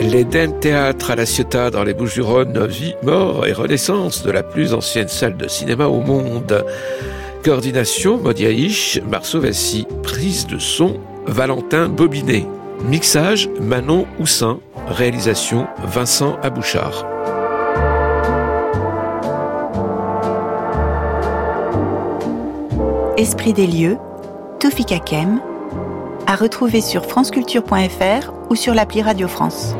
L'Eden 0.00 0.58
Théâtre 0.58 1.10
à 1.10 1.16
la 1.16 1.26
Ciotat 1.26 1.70
dans 1.70 1.84
les 1.84 1.92
Bouches-du-Rhône, 1.92 2.66
vie, 2.66 2.94
mort 3.02 3.46
et 3.46 3.52
renaissance 3.52 4.22
de 4.22 4.30
la 4.30 4.42
plus 4.42 4.72
ancienne 4.72 5.08
salle 5.08 5.36
de 5.36 5.46
cinéma 5.48 5.86
au 5.86 6.00
monde. 6.00 6.64
Coordination 7.44 8.18
Modiaïch, 8.18 9.00
Marceau 9.08 9.40
Vassy, 9.40 9.86
prise 10.02 10.46
de 10.46 10.58
son 10.58 10.98
Valentin 11.26 11.88
Bobinet, 11.88 12.46
mixage 12.84 13.48
Manon 13.60 14.06
Houssin, 14.18 14.60
réalisation 14.88 15.66
Vincent 15.84 16.36
Abouchard. 16.42 17.06
Esprit 23.16 23.52
des 23.52 23.66
lieux, 23.66 23.96
Toufik 24.60 24.88
Kakem, 24.88 25.40
à 26.26 26.34
retrouver 26.34 26.80
sur 26.80 27.04
franceculture.fr 27.06 28.32
ou 28.50 28.54
sur 28.54 28.74
l'appli 28.74 29.02
Radio 29.02 29.28
France. 29.28 29.74